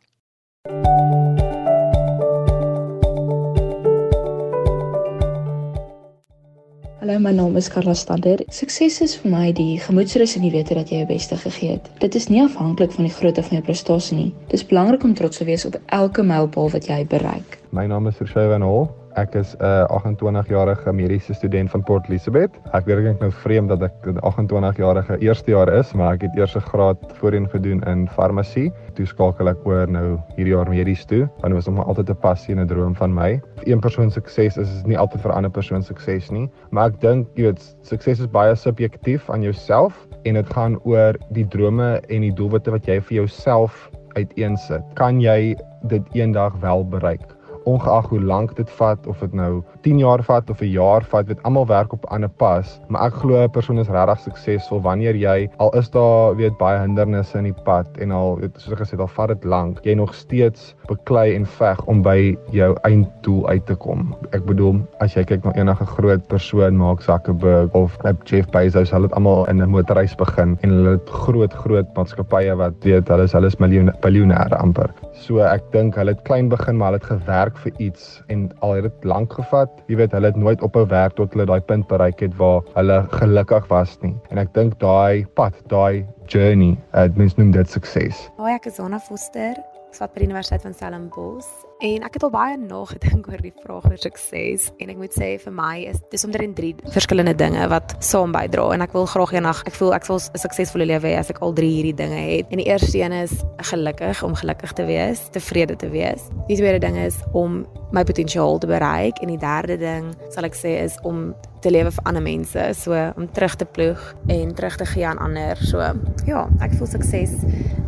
Hallo, 7.00 7.18
my 7.18 7.32
naam 7.32 7.56
is 7.56 7.68
Carla 7.68 7.94
Stander. 7.94 8.38
Sukses 8.48 9.00
is 9.00 9.16
vir 9.16 9.30
my 9.30 9.52
die 9.52 9.80
gemoedsrus 9.80 10.36
en 10.36 10.42
die 10.42 10.54
wete 10.54 10.74
dat 10.74 10.88
jy 10.88 10.96
jou 10.96 11.06
beste 11.06 11.36
gegee 11.36 11.70
het. 11.70 11.90
Dit 11.98 12.14
is 12.14 12.28
nie 12.28 12.42
afhanklik 12.42 12.92
van 12.92 13.04
die 13.04 13.14
grootte 13.14 13.42
van 13.42 13.58
jou 13.58 13.62
prestasie 13.62 14.16
nie. 14.16 14.34
Dit 14.46 14.52
is 14.52 14.66
belangrik 14.66 15.02
om 15.02 15.14
trots 15.14 15.36
te 15.36 15.44
wees 15.44 15.64
op 15.64 15.80
elke 15.86 16.22
mylpaal 16.22 16.70
wat 16.70 16.86
jy 16.86 17.06
bereik. 17.06 17.58
My 17.70 17.86
naam 17.86 18.06
is 18.06 18.18
Roshay 18.18 18.48
van 18.48 18.62
Hall. 18.62 19.01
Ek 19.14 19.34
is 19.36 19.54
'n 19.60 19.84
28-jarige 19.92 20.92
mediese 20.92 21.34
student 21.34 21.70
van 21.70 21.82
Port 21.82 22.08
Elizabeth. 22.08 22.50
Ek 22.72 22.86
weet 22.88 23.04
ek 23.04 23.20
nou 23.20 23.30
vreemd 23.30 23.68
dat 23.68 23.82
ek 23.82 24.06
'n 24.08 24.16
28-jarige 24.24 25.18
eerstejaar 25.20 25.68
is, 25.68 25.92
maar 25.92 26.14
ek 26.14 26.22
het 26.22 26.36
eers 26.36 26.56
'n 26.56 26.60
graad 26.60 26.96
voorheen 27.20 27.48
gedoen 27.48 27.82
in 27.82 28.08
farmasie. 28.08 28.72
Toe 28.94 29.06
skakel 29.06 29.48
ek 29.48 29.66
oor 29.66 29.86
nou 29.86 30.18
hierdie 30.36 30.54
jaar 30.54 30.68
medies 30.68 31.04
toe, 31.04 31.28
want 31.40 31.52
dit 31.52 31.52
was 31.52 31.66
nog 31.66 31.76
maar 31.76 31.84
altyd 31.84 32.10
'n 32.10 32.20
passie 32.20 32.54
en 32.54 32.60
'n 32.60 32.66
droom 32.66 32.94
van 32.94 33.14
my. 33.14 33.40
Een 33.64 33.80
persoon 33.80 34.10
sukses 34.10 34.56
is 34.56 34.70
is 34.70 34.84
nie 34.84 34.98
altyd 34.98 35.20
vir 35.20 35.30
'n 35.30 35.34
ander 35.34 35.50
persoon 35.50 35.82
sukses 35.82 36.30
nie, 36.30 36.50
maar 36.70 36.88
ek 36.88 37.00
dink 37.00 37.28
jy 37.34 37.42
weet 37.42 37.76
sukses 37.82 38.20
is 38.20 38.30
baie 38.30 38.54
subjektief 38.54 39.30
aan 39.30 39.42
jouself 39.42 40.06
en 40.24 40.34
dit 40.34 40.52
gaan 40.52 40.78
oor 40.84 41.16
die 41.30 41.48
drome 41.48 42.00
en 42.08 42.20
die 42.20 42.32
doelwitte 42.32 42.70
wat 42.70 42.86
jy 42.86 43.00
vir 43.00 43.14
jouself 43.14 43.90
uiteensit. 44.16 44.82
Kan 44.94 45.20
jy 45.20 45.56
dit 45.82 46.02
eendag 46.12 46.52
wel 46.60 46.88
bereik? 46.88 47.41
Ongeag 47.64 48.08
hoe 48.08 48.20
lank 48.20 48.56
dit 48.56 48.70
vat 48.70 49.06
of 49.06 49.18
dit 49.18 49.32
nou 49.32 49.62
10 49.82 49.98
jaar 49.98 50.22
vat 50.22 50.50
of 50.50 50.60
'n 50.60 50.72
jaar 50.72 51.04
vat, 51.10 51.26
weet 51.26 51.42
almal 51.42 51.66
werk 51.66 51.92
op 51.92 52.04
'n 52.04 52.14
ander 52.14 52.28
pas, 52.28 52.80
maar 52.88 53.06
ek 53.06 53.14
glo 53.14 53.42
'n 53.42 53.50
persoon 53.50 53.78
is 53.78 53.88
regtig 53.88 54.18
suksesvol 54.18 54.80
wanneer 54.80 55.16
jy 55.16 55.50
al 55.56 55.70
is 55.78 55.90
daar 55.90 56.36
weet 56.36 56.58
baie 56.58 56.78
hindernisse 56.78 57.38
in 57.38 57.44
die 57.44 57.62
pad 57.64 57.86
en 57.98 58.10
al 58.10 58.38
weet 58.40 58.60
soos 58.60 58.72
ek 58.72 58.82
gesê 58.84 58.98
al 58.98 59.06
vat 59.06 59.28
dit 59.28 59.44
lank, 59.44 59.80
jy 59.84 59.94
nog 59.94 60.14
steeds 60.14 60.74
beklei 60.88 61.34
en 61.34 61.46
veg 61.46 61.84
om 61.86 62.02
by 62.02 62.36
jou 62.50 62.74
einddoel 62.82 63.48
uit 63.48 63.66
te 63.66 63.74
kom. 63.74 64.14
Ek 64.32 64.44
bedoel, 64.44 64.80
as 65.00 65.14
jy 65.14 65.24
kyk 65.24 65.44
na 65.44 65.52
enige 65.52 65.86
groot 65.86 66.26
persoon, 66.28 66.76
Mark 66.76 67.02
Zuckerberg 67.02 67.72
of 67.74 67.98
Jeff 68.24 68.50
Bezos, 68.50 68.90
hulle 68.90 69.08
het 69.08 69.14
almal 69.14 69.48
in 69.48 69.62
'n 69.62 69.70
motorreis 69.70 70.14
begin 70.14 70.58
en 70.62 70.70
hulle 70.70 70.90
het 70.90 71.10
groot 71.10 71.52
groot 71.52 71.86
maatskappye 71.96 72.56
wat 72.56 72.74
weet 72.84 73.08
hulle 73.08 73.22
is 73.22 73.32
hulle 73.32 73.46
is 73.46 73.56
miljoenêre 73.56 74.56
amper. 74.58 74.90
So 75.14 75.42
ek 75.44 75.64
dink 75.72 75.96
hulle 76.00 76.14
het 76.14 76.22
klein 76.24 76.48
begin 76.48 76.78
maar 76.80 76.92
hulle 76.92 77.00
het 77.02 77.10
gewerk 77.10 77.58
vir 77.64 77.72
iets 77.78 78.22
en 78.32 78.48
al 78.60 78.78
het 78.78 78.88
dit 78.88 79.04
lank 79.04 79.32
gevat. 79.32 79.82
Jy 79.88 79.96
weet 80.00 80.12
hulle 80.16 80.32
het 80.32 80.36
nooit 80.36 80.62
op 80.62 80.76
'n 80.76 80.88
werk 80.88 81.16
tot 81.16 81.32
hulle 81.32 81.46
daai 81.46 81.60
punt 81.60 81.86
bereik 81.88 82.20
het 82.20 82.36
waar 82.36 82.62
hulle 82.74 83.06
gelukkig 83.10 83.66
was 83.68 83.98
nie. 84.00 84.14
En 84.30 84.38
ek 84.38 84.54
dink 84.54 84.78
daai 84.80 85.26
pad, 85.34 85.54
daai 85.68 86.06
journey, 86.26 86.76
uh, 86.94 87.08
mens 87.14 87.36
noem 87.36 87.50
dit 87.50 87.68
sukses. 87.70 88.30
Hoi, 88.36 88.54
ek 88.54 88.66
is 88.66 88.80
Anna 88.80 88.98
Foster 88.98 89.71
swat 89.96 90.14
by 90.14 90.22
die 90.22 90.28
Universiteit 90.30 90.62
van 90.62 90.74
Stellenbosch 90.74 91.50
en 91.82 92.04
ek 92.06 92.14
het 92.14 92.24
al 92.26 92.30
baie 92.30 92.56
nagedink 92.56 93.28
oor 93.28 93.42
die 93.42 93.54
vraag 93.62 93.88
oor 93.90 93.98
sukses 93.98 94.70
en 94.78 94.92
ek 94.92 95.00
moet 95.00 95.14
sê 95.16 95.34
vir 95.42 95.52
my 95.52 95.74
is 95.90 95.98
dis 96.12 96.24
omtrent 96.24 96.56
drie 96.56 96.74
verskillende 96.94 97.34
dinge 97.34 97.66
wat 97.72 97.96
saam 98.04 98.32
bydra 98.34 98.68
en 98.74 98.86
ek 98.86 98.94
wil 98.96 99.06
graag 99.10 99.34
eendag 99.34 99.64
ek 99.66 99.74
voel 99.78 99.94
ek 99.96 100.06
sal 100.06 100.20
'n 100.22 100.42
suksesvolle 100.44 100.86
lewe 100.86 101.10
hê 101.10 101.18
as 101.18 101.30
ek 101.30 101.42
al 101.42 101.52
drie 101.52 101.70
hierdie 101.72 101.96
dinge 101.96 102.20
het. 102.20 102.46
En 102.50 102.60
die 102.60 102.68
eerste 102.68 102.98
een 102.98 103.12
is 103.12 103.32
gelukkig 103.70 104.22
om 104.22 104.34
gelukkig 104.34 104.72
te 104.72 104.84
wees, 104.84 105.28
tevrede 105.34 105.76
te 105.76 105.88
wees. 105.90 106.28
Die 106.48 106.56
tweede 106.56 106.78
ding 106.78 106.96
is 106.96 107.18
om 107.32 107.66
my 107.92 108.04
potensiaal 108.04 108.58
te 108.58 108.66
bereik 108.66 109.20
en 109.22 109.28
die 109.28 109.40
derde 109.40 109.76
ding 109.80 110.12
sal 110.30 110.44
ek 110.48 110.56
sê 110.56 110.78
is 110.82 110.96
om 111.02 111.34
te 111.62 111.70
lewe 111.70 111.92
vir 111.94 112.04
ander 112.08 112.22
mense, 112.22 112.62
so 112.74 112.96
om 113.16 113.28
terug 113.32 113.54
te 113.56 113.66
ploeg 113.66 114.00
en 114.28 114.54
terug 114.54 114.76
te 114.76 114.86
gee 114.86 115.06
aan 115.06 115.20
ander. 115.22 115.56
So 115.62 115.78
ja, 116.26 116.46
ek 116.60 116.74
voel 116.78 116.90
sukses 116.90 117.36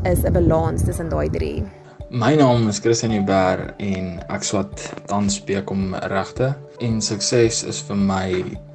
is 0.05 0.25
'n 0.25 0.33
balans 0.33 0.85
tussen 0.85 1.09
daai 1.09 1.29
drie. 1.31 1.65
My 2.15 2.37
naam 2.37 2.69
is 2.69 2.79
Christian 2.79 3.11
Huber 3.11 3.73
en 3.83 4.21
ek 4.31 4.45
swat 4.47 4.83
tans 5.11 5.41
bekom 5.43 5.97
regte 6.13 6.53
en 6.87 7.01
sukses 7.03 7.65
is 7.67 7.81
vir 7.89 7.99
my 7.99 8.29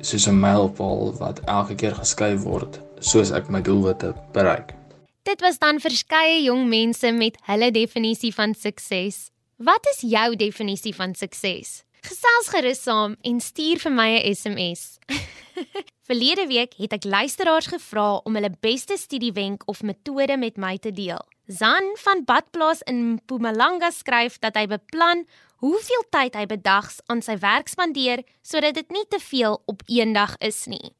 soos 0.04 0.26
'n 0.28 0.36
mylpaal 0.42 1.14
wat 1.22 1.40
elke 1.48 1.78
keer 1.80 1.96
geskryf 1.96 2.44
word 2.44 2.82
soos 3.00 3.32
ek 3.32 3.48
my 3.48 3.62
doelwitte 3.64 4.12
bereik. 4.36 4.76
Dit 5.24 5.40
was 5.40 5.56
dan 5.58 5.80
verskeie 5.80 6.44
jong 6.44 6.68
mense 6.68 7.12
met 7.12 7.40
hulle 7.48 7.72
definisie 7.72 8.34
van 8.36 8.54
sukses. 8.54 9.32
Wat 9.56 9.88
is 9.96 10.02
jou 10.04 10.36
definisie 10.36 10.96
van 10.96 11.16
sukses? 11.16 11.86
Gesels 12.06 12.48
gerus 12.54 12.82
saam 12.84 13.16
en 13.28 13.40
stuur 13.44 13.80
vir 13.84 13.92
my 13.92 14.10
'n 14.16 14.36
SMS. 14.36 15.00
Verlede 16.08 16.48
week 16.48 16.74
het 16.78 16.94
ek 16.94 17.04
luisteraars 17.04 17.68
gevra 17.68 18.22
om 18.24 18.36
hulle 18.36 18.52
beste 18.62 18.98
studiewenk 18.98 19.68
of 19.68 19.84
metode 19.84 20.38
met 20.38 20.58
my 20.58 20.78
te 20.78 20.92
deel. 20.92 21.20
Zan 21.48 21.96
van 21.98 22.24
Badplaas 22.26 22.82
in 22.86 23.14
Mpumalanga 23.14 23.92
skryf 23.92 24.40
dat 24.40 24.56
hy 24.56 24.68
beplan 24.68 25.26
hoeveel 25.60 26.04
tyd 26.10 26.36
hy 26.36 26.46
bedags 26.46 27.02
aan 27.08 27.22
sy 27.22 27.36
werk 27.38 27.68
spandeer 27.68 28.24
sodat 28.42 28.74
dit 28.74 28.90
nie 28.92 29.06
te 29.10 29.20
veel 29.20 29.62
op 29.66 29.84
een 29.88 30.14
dag 30.14 30.38
is 30.40 30.66
nie. 30.66 30.96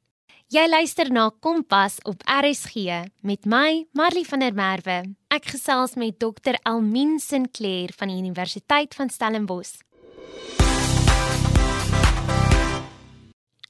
Jy 0.50 0.66
luister 0.66 1.06
na 1.14 1.28
Kompas 1.30 2.00
op 2.02 2.24
RSG 2.26 2.74
met 3.22 3.46
my 3.46 3.86
Marley 3.94 4.24
van 4.26 4.42
der 4.42 4.52
Merwe. 4.52 5.14
Ek 5.30 5.46
gesels 5.46 5.94
met 5.94 6.18
Dr 6.18 6.58
Elmien 6.66 7.20
Sinclair 7.22 7.94
van 7.96 8.10
die 8.10 8.18
Universiteit 8.18 8.94
van 8.98 9.14
Stellenbosch. 9.14 9.78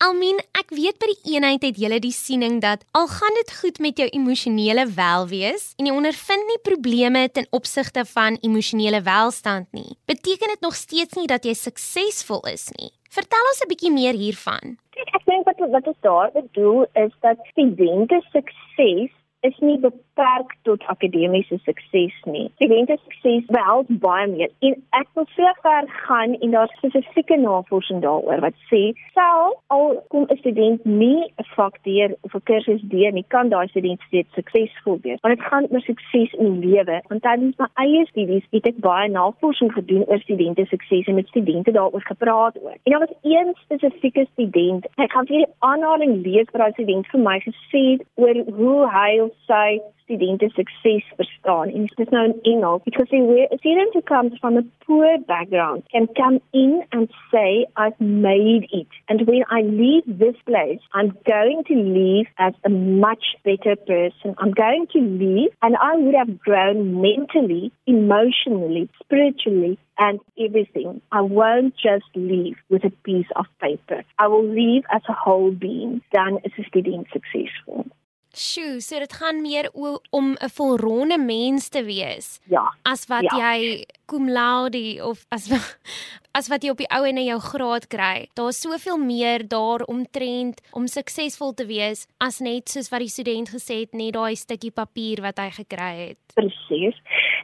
Almin, 0.00 0.38
ek 0.56 0.70
weet 0.72 0.96
by 0.96 1.10
die 1.10 1.34
eenheid 1.34 1.60
het 1.66 1.76
julle 1.76 1.98
die 2.00 2.14
siening 2.16 2.54
dat 2.64 2.86
al 2.96 3.04
gaan 3.10 3.34
dit 3.36 3.50
goed 3.52 3.80
met 3.84 3.98
jou 4.00 4.06
emosionele 4.16 4.86
welwees 4.96 5.66
en 5.76 5.90
jy 5.90 5.92
ondervind 5.92 6.46
nie 6.48 6.56
probleme 6.64 7.26
ten 7.28 7.44
opsigte 7.58 8.06
van 8.08 8.38
emosionele 8.40 9.02
welstand 9.04 9.68
nie, 9.76 9.98
beteken 10.08 10.54
dit 10.54 10.64
nog 10.64 10.78
steeds 10.78 11.20
nie 11.20 11.28
dat 11.28 11.44
jy 11.44 11.52
suksesvol 11.52 12.40
is 12.48 12.70
nie. 12.78 12.88
Vertel 13.12 13.50
ons 13.52 13.60
'n 13.60 13.68
bietjie 13.68 13.92
meer 13.92 14.16
hiervan. 14.16 14.80
Ek 14.96 15.24
dink 15.28 15.44
wat 15.44 15.60
wat 15.68 15.92
ons 15.92 16.00
daar 16.00 16.32
bedoel 16.32 16.88
is 16.96 17.12
dat 17.20 17.36
studente 17.52 18.24
sukses 18.32 19.12
is 19.44 19.56
nie 19.60 19.76
beperk 20.20 20.54
tot 20.62 20.82
akademiese 20.86 21.58
sukses 21.64 22.12
nie. 22.24 22.50
Studente 22.54 22.96
sukses 23.04 23.46
behels 23.46 23.86
baie 24.04 24.26
meer. 24.28 24.50
En 24.60 24.76
ek 24.98 25.08
wil 25.14 25.26
ver 25.36 25.88
gaan 26.06 26.34
en 26.40 26.50
daar 26.50 26.72
spesifieke 26.76 27.36
navorsing 27.36 28.02
daaroor 28.04 28.42
wat 28.44 28.56
sê 28.70 28.82
self 29.16 29.56
al 29.76 30.04
kom 30.12 30.26
'n 30.28 30.36
student 30.36 30.84
nie 30.84 31.24
'n 31.24 31.46
vak 31.56 31.78
deur 31.84 32.10
of 32.20 32.34
'n 32.34 32.42
kursus 32.50 32.82
deur 32.82 33.12
nie, 33.12 33.24
kan 33.28 33.48
daai 33.48 33.68
student 33.68 34.00
steeds 34.06 34.34
suksesvol 34.34 34.98
wees. 35.02 35.20
Want 35.22 35.38
dit 35.38 35.46
gaan 35.46 35.66
oor 35.70 35.80
sukses 35.80 36.32
in 36.32 36.60
die 36.60 36.68
lewe. 36.68 37.00
Want 37.08 37.22
tydens 37.22 37.56
my 37.58 37.68
eie 37.74 38.06
studies 38.06 38.44
het 38.50 38.66
ek 38.66 38.78
baie 38.78 39.08
navorsing 39.08 39.72
gedoen 39.72 40.04
oor 40.06 40.20
studente 40.20 40.64
sukses 40.66 41.06
en 41.06 41.14
met 41.14 41.28
studente 41.28 41.70
daaroor 41.72 42.04
gepraat 42.04 42.56
oor. 42.62 42.76
En 42.84 42.92
daar 42.92 43.00
was 43.06 43.16
een 43.22 43.54
spesifieke 43.64 44.26
student. 44.32 44.86
Ek 44.96 45.12
gaan 45.12 45.26
vir 45.26 45.46
aanhaling 45.58 46.22
lees 46.26 46.50
wat 46.52 46.60
daai 46.60 46.72
student 46.72 47.06
vir 47.06 47.20
my 47.20 47.38
gesê 47.40 47.82
het 47.92 48.02
oor 48.14 48.36
hoe 48.56 48.88
hy 48.90 49.30
sy 49.46 49.80
studente 50.10 50.48
sukses 50.48 51.04
verstaan 51.16 51.68
en 51.68 51.86
dit 51.86 51.98
is 51.98 52.08
nou 52.08 52.24
in 52.24 52.38
Engels 52.52 52.82
because 52.82 53.10
where 53.10 53.46
a 53.50 53.58
student 53.58 53.94
who 53.94 54.02
comes 54.02 54.38
from 54.40 54.56
a 54.56 54.64
poor 54.86 55.18
background 55.26 55.82
can 55.94 56.06
come 56.20 56.40
in 56.50 56.82
and 56.90 57.08
say 57.30 57.66
I've 57.82 58.00
made 58.00 58.66
it 58.80 58.90
and 59.06 59.26
when 59.28 59.44
I 59.58 59.62
leave 59.62 60.06
this 60.24 60.38
place 60.50 60.82
I'm 60.98 61.12
going 61.34 61.62
to 61.70 61.76
leave 61.98 62.26
as 62.46 62.54
a 62.64 62.72
much 63.06 63.24
better 63.44 63.76
person 63.76 64.34
I'm 64.38 64.54
going 64.66 64.86
to 64.94 65.00
leave 65.00 65.52
and 65.62 65.76
I 65.76 65.92
would 65.96 66.16
have 66.22 66.40
grown 66.40 67.00
mentally 67.00 67.70
emotionally 67.86 68.88
spiritually 69.02 69.78
and 70.00 70.18
everything. 70.38 71.02
I 71.12 71.20
won't 71.20 71.74
just 71.76 72.06
leave 72.14 72.56
with 72.70 72.84
a 72.84 72.90
piece 73.04 73.30
of 73.36 73.44
paper. 73.60 74.02
I 74.18 74.28
will 74.28 74.48
leave 74.48 74.84
as 74.90 75.02
a 75.08 75.12
whole 75.12 75.52
being. 75.52 76.00
Dan 76.14 76.38
is 76.44 76.52
'n 76.58 76.64
student 76.64 77.06
suksesvol. 77.12 77.84
Sjoe, 78.32 78.80
so 78.80 78.98
dit 78.98 79.12
gaan 79.12 79.40
meer 79.42 79.70
om 80.10 80.36
'n 80.38 80.50
volronde 80.54 81.18
mens 81.18 81.68
te 81.68 81.82
wees. 81.84 82.38
Ja. 82.44 82.74
As 82.82 83.06
wat 83.06 83.22
ja. 83.22 83.36
jy 83.36 83.86
cum 84.10 84.28
laude 84.28 84.98
of 85.02 85.26
as 85.30 85.46
as 86.38 86.48
wat 86.50 86.62
jy 86.62 86.72
op 86.74 86.80
die 86.82 86.88
ou 86.94 87.02
en 87.06 87.18
in 87.18 87.28
jou 87.28 87.38
graad 87.42 87.86
kry. 87.90 88.26
Daar's 88.38 88.60
soveel 88.62 88.98
meer 89.02 89.46
daar 89.50 89.82
omtrent 89.90 90.62
om 90.76 90.86
suksesvol 90.90 91.54
te 91.58 91.66
wees 91.70 92.06
as 92.22 92.40
net 92.44 92.70
soos 92.70 92.90
wat 92.92 93.04
die 93.04 93.12
student 93.12 93.50
gesê 93.54 93.82
het 93.84 93.94
net 93.98 94.14
daai 94.18 94.38
stukkie 94.38 94.74
papier 94.74 95.22
wat 95.26 95.42
hy 95.42 95.50
gekry 95.58 95.92
het. 96.02 96.20
Presies. 96.38 96.98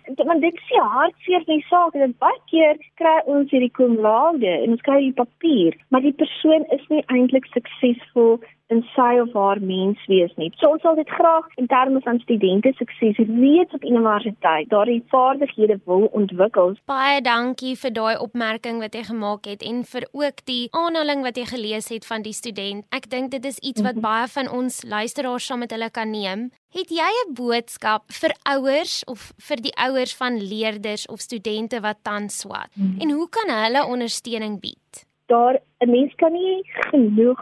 Want 0.06 0.42
dit 0.42 0.54
is 0.54 0.74
hartseer 0.78 1.42
die 1.48 1.62
saak 1.66 1.96
dat 1.98 2.14
baie 2.22 2.38
keer 2.50 2.78
kry 3.00 3.16
ons 3.26 3.50
hierdie 3.50 3.72
cum 3.74 3.96
laude 4.02 4.50
en 4.50 4.76
ons 4.76 4.84
kry 4.86 5.00
die 5.08 5.16
papier, 5.16 5.74
maar 5.90 6.04
die 6.04 6.14
persoon 6.14 6.66
is 6.74 6.84
nie 6.92 7.02
eintlik 7.10 7.48
suksesvol 7.54 8.38
in 8.74 8.82
sy 8.94 9.12
of 9.22 9.34
haar 9.34 9.60
menswees 9.62 10.32
nie. 10.40 10.48
So 10.58 10.72
ons 10.74 10.82
sal 10.82 10.96
dit 10.98 11.10
graag 11.18 11.46
in 11.60 11.68
terme 11.70 12.00
van 12.02 12.18
studente 12.22 12.72
sukses 12.78 13.18
reeds 13.18 13.74
op 13.78 13.84
universiteit 13.86 14.70
daardie 14.72 15.02
vaardighede 15.12 15.78
wil 15.86 16.08
ontwikkel. 16.20 16.55
Baie 16.88 17.20
dankie 17.20 17.74
vir 17.76 17.92
daai 17.92 18.16
opmerking 18.22 18.78
wat 18.80 18.94
jy 18.96 19.02
gemaak 19.08 19.46
het 19.50 19.62
en 19.62 19.82
vir 19.84 20.06
ook 20.12 20.42
die 20.48 20.68
aanhaling 20.72 21.24
wat 21.26 21.36
jy 21.36 21.44
gelees 21.50 21.88
het 21.92 22.06
van 22.08 22.22
die 22.24 22.34
student. 22.36 22.86
Ek 22.96 23.10
dink 23.12 23.30
dit 23.30 23.44
is 23.44 23.58
iets 23.58 23.82
wat 23.84 23.98
mhm. 23.98 24.04
baie 24.06 24.28
van 24.36 24.48
ons 24.48 24.80
luisteraars 24.84 25.46
saam 25.46 25.64
met 25.64 25.74
hulle 25.74 25.90
kan 25.90 26.10
neem. 26.10 26.50
Het 26.76 26.90
jy 26.90 27.10
'n 27.24 27.34
boodskap 27.34 28.12
vir 28.12 28.32
ouers 28.44 29.04
of 29.06 29.32
vir 29.48 29.56
die 29.56 29.74
ouers 29.76 30.14
van 30.16 30.40
leerders 30.40 31.06
of 31.06 31.20
studente 31.20 31.80
wat 31.80 32.02
tans 32.02 32.40
swat? 32.40 32.70
Hmm. 32.74 32.96
En 33.00 33.10
hoe 33.10 33.28
kan 33.28 33.48
hulle 33.48 33.86
ondersteuning 33.86 34.60
bied? 34.60 35.06
Daar 35.28 35.60
'n 35.80 35.90
mens 35.90 36.14
kan 36.14 36.32
nie 36.32 36.62
genoeg 36.90 37.40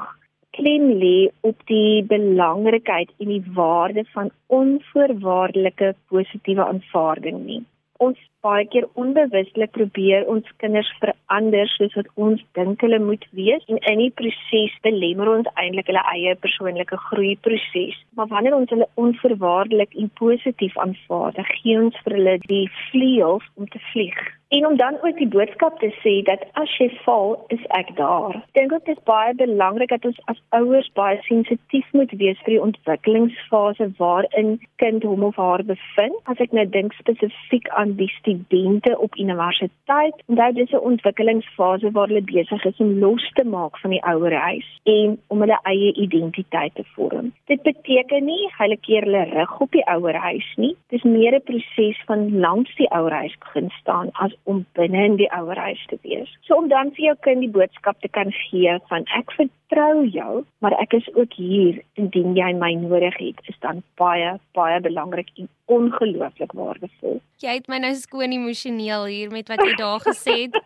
klem 0.50 0.86
lê 1.02 1.30
op 1.40 1.58
die 1.66 2.04
belangrikheid 2.04 3.10
en 3.18 3.28
die 3.28 3.44
waarde 3.54 4.04
van 4.12 4.30
onvoorwaardelike 4.46 5.94
positiewe 6.08 6.64
aanvaarding 6.64 7.44
nie. 7.44 7.62
Ons 8.04 8.20
baie 8.44 8.64
keer 8.72 8.84
onbewuslik 9.00 9.72
probeer 9.76 10.26
ons 10.32 10.48
kinders 10.62 10.90
verander 11.00 11.70
soos 11.72 11.94
wat 11.98 12.10
ons 12.26 12.42
dink 12.58 12.82
hulle 12.84 12.98
moet 13.00 13.24
wees 13.38 13.64
en 13.72 13.80
in 13.92 14.02
die 14.02 14.10
proses 14.20 14.74
belemmer 14.86 15.30
ons 15.36 15.50
eintlik 15.62 15.88
hulle 15.92 16.04
eie 16.12 16.34
persoonlike 16.44 16.98
groeiproses. 17.06 17.96
Maar 18.18 18.28
wanneer 18.34 18.58
ons 18.58 18.74
hulle 18.74 18.90
onvoorwaardelik 19.06 19.96
en 20.02 20.12
positief 20.20 20.76
aanvaar, 20.84 21.32
dan 21.38 21.48
gee 21.54 21.80
ons 21.80 22.00
vir 22.04 22.18
hulle 22.18 22.38
die 22.44 22.64
vleuels 22.90 23.48
om 23.56 23.70
te 23.72 23.80
vlieg. 23.92 24.20
En 24.54 24.66
om 24.66 24.76
dan 24.76 24.98
ook 25.02 25.16
die 25.16 25.28
boodskap 25.28 25.78
te 25.78 25.88
sê 26.02 26.12
dat 26.22 26.42
as 26.52 26.70
jy 26.78 26.86
val, 27.02 27.32
is 27.54 27.62
ek 27.74 27.88
daar. 27.98 28.36
Ek 28.36 28.58
dink 28.58 28.70
dit 28.70 28.90
is 28.92 29.00
baie 29.08 29.32
belangrik 29.34 29.90
dat 29.90 30.04
ons 30.06 30.20
as 30.30 30.38
ouers 30.54 30.86
baie 30.94 31.16
sensitief 31.26 31.88
moet 31.98 32.12
wees 32.20 32.38
vir 32.44 32.52
die 32.54 32.60
ontwikkelingsfase 32.62 33.88
waarin 33.98 34.52
kind 34.82 35.02
hom 35.02 35.24
of 35.26 35.40
haar 35.42 35.64
bevind. 35.66 36.20
As 36.30 36.42
ek 36.44 36.54
nou 36.54 36.62
dink 36.76 36.94
spesifiek 37.00 37.66
aan 37.80 37.96
die 37.98 38.06
studente 38.20 38.94
op 39.06 39.18
universiteit, 39.24 40.22
onthou 40.30 40.48
dis 40.60 40.70
'n 40.70 40.86
ontwikkelingsfase 40.92 41.90
waar 41.98 42.06
hulle 42.12 42.22
besig 42.30 42.64
is 42.70 42.78
om 42.86 42.94
los 43.02 43.26
te 43.34 43.44
maak 43.56 43.74
van 43.82 43.90
die 43.90 44.04
ouerhuis 44.12 44.70
en 44.84 45.18
om 45.34 45.40
hulle 45.40 45.58
eie 45.64 45.90
identiteit 46.06 46.74
te 46.74 46.86
vorm. 46.94 47.32
Dit 47.50 47.62
beteken 47.62 48.24
nie 48.24 48.46
hulle 48.60 48.78
keer 48.86 49.02
hulle 49.02 49.24
rug 49.34 49.60
op 49.60 49.70
die 49.72 49.86
ouerhuis 49.86 50.54
nie. 50.56 50.76
Dis 50.88 51.02
meer 51.02 51.34
'n 51.34 51.42
proses 51.42 51.98
van 52.06 52.38
langs 52.38 52.74
die 52.76 52.90
ouerhuis 52.90 53.34
begin 53.38 53.70
staan 53.80 54.08
as 54.12 54.32
om 54.44 54.64
binne 54.78 55.04
in 55.08 55.16
die 55.20 55.30
ouerhuis 55.32 55.80
te 55.90 55.98
wees. 56.02 56.30
So 56.46 56.58
om 56.60 56.68
dan 56.68 56.92
vir 56.96 57.08
jou 57.08 57.16
kind 57.26 57.44
die 57.44 57.52
boodskap 57.52 58.00
te 58.00 58.10
kan 58.12 58.32
gee 58.44 58.76
van 58.90 59.06
ek 59.18 59.32
vertrou 59.38 60.04
jou, 60.12 60.44
maar 60.64 60.76
ek 60.80 60.96
is 61.00 61.08
ook 61.14 61.36
hier 61.38 61.80
indien 62.00 62.36
jy 62.36 62.52
my 62.58 62.72
nodig 62.80 63.16
het, 63.20 63.40
is 63.48 63.58
dan 63.64 63.82
baie 64.00 64.36
baie 64.54 64.80
belangrik 64.84 65.30
en 65.40 65.48
ongelooflik 65.72 66.52
waardevol. 66.52 67.20
Jy 67.40 67.56
het 67.58 67.68
my 67.72 67.80
nou 67.82 67.92
skoon 67.96 68.34
emosioneel 68.36 69.08
hier 69.10 69.32
met 69.32 69.48
wat 69.52 69.62
jy 69.64 69.74
daar 69.80 70.04
gesê 70.04 70.36
het. 70.46 70.60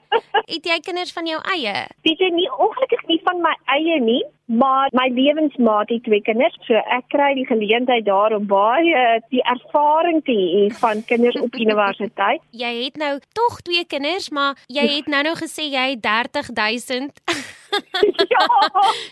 Het 0.49 0.65
jy 0.65 0.79
kinders 0.81 1.13
van 1.13 1.27
jou 1.29 1.39
eie? 1.53 1.75
Dit 2.07 2.21
is 2.25 2.33
nie 2.33 2.49
ongelukkig 2.57 3.03
nie 3.11 3.19
van 3.27 3.43
my 3.45 3.53
eie 3.75 3.99
nie, 4.01 4.23
maar 4.49 4.89
my 4.97 5.09
lewensmaat 5.13 5.91
het 5.93 6.07
twee 6.07 6.23
kinders, 6.25 6.57
so 6.65 6.81
ek 6.97 7.05
kry 7.13 7.35
die 7.37 7.45
geleentheid 7.49 8.07
daar 8.07 8.33
om 8.33 8.47
baie 8.49 9.03
die 9.29 9.43
ervaring 9.53 10.23
te 10.25 10.33
hê 10.33 10.63
van 10.81 11.05
kinders 11.11 11.37
op 11.43 11.59
universiteit. 11.65 12.41
Jy 12.57 12.73
het 12.87 12.97
nou 13.01 13.19
tog 13.37 13.61
twee 13.69 13.85
kinders, 13.85 14.31
maar 14.33 14.57
jy 14.73 14.87
het 14.97 15.09
nou 15.13 15.23
nou 15.29 15.37
gesê 15.37 15.69
jy 15.69 15.87
het 15.93 16.03
30000 16.03 17.13
ja. 18.35 18.45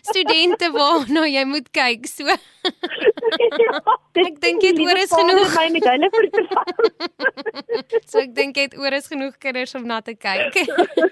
studente 0.00 0.70
waarna 0.72 1.26
jy 1.28 1.44
moet 1.48 1.68
kyk. 1.76 2.06
So 2.08 2.24
ja. 2.26 3.80
Ek 4.16 4.38
dink 4.42 4.64
jy 4.64 4.72
het 4.72 4.80
oor 4.80 5.00
is 5.02 5.12
genoeg. 5.12 5.52
my 5.58 5.66
met 5.74 5.88
hulle 5.90 6.08
vertel. 6.14 6.48
so 8.08 8.22
ek 8.22 8.32
dink 8.36 8.56
jy 8.56 8.66
het 8.70 8.78
oor 8.80 8.96
is 8.96 9.10
genoeg 9.12 9.36
kinders 9.42 9.76
om 9.78 9.86
na 9.88 10.00
te 10.04 10.16
kyk. 10.16 10.56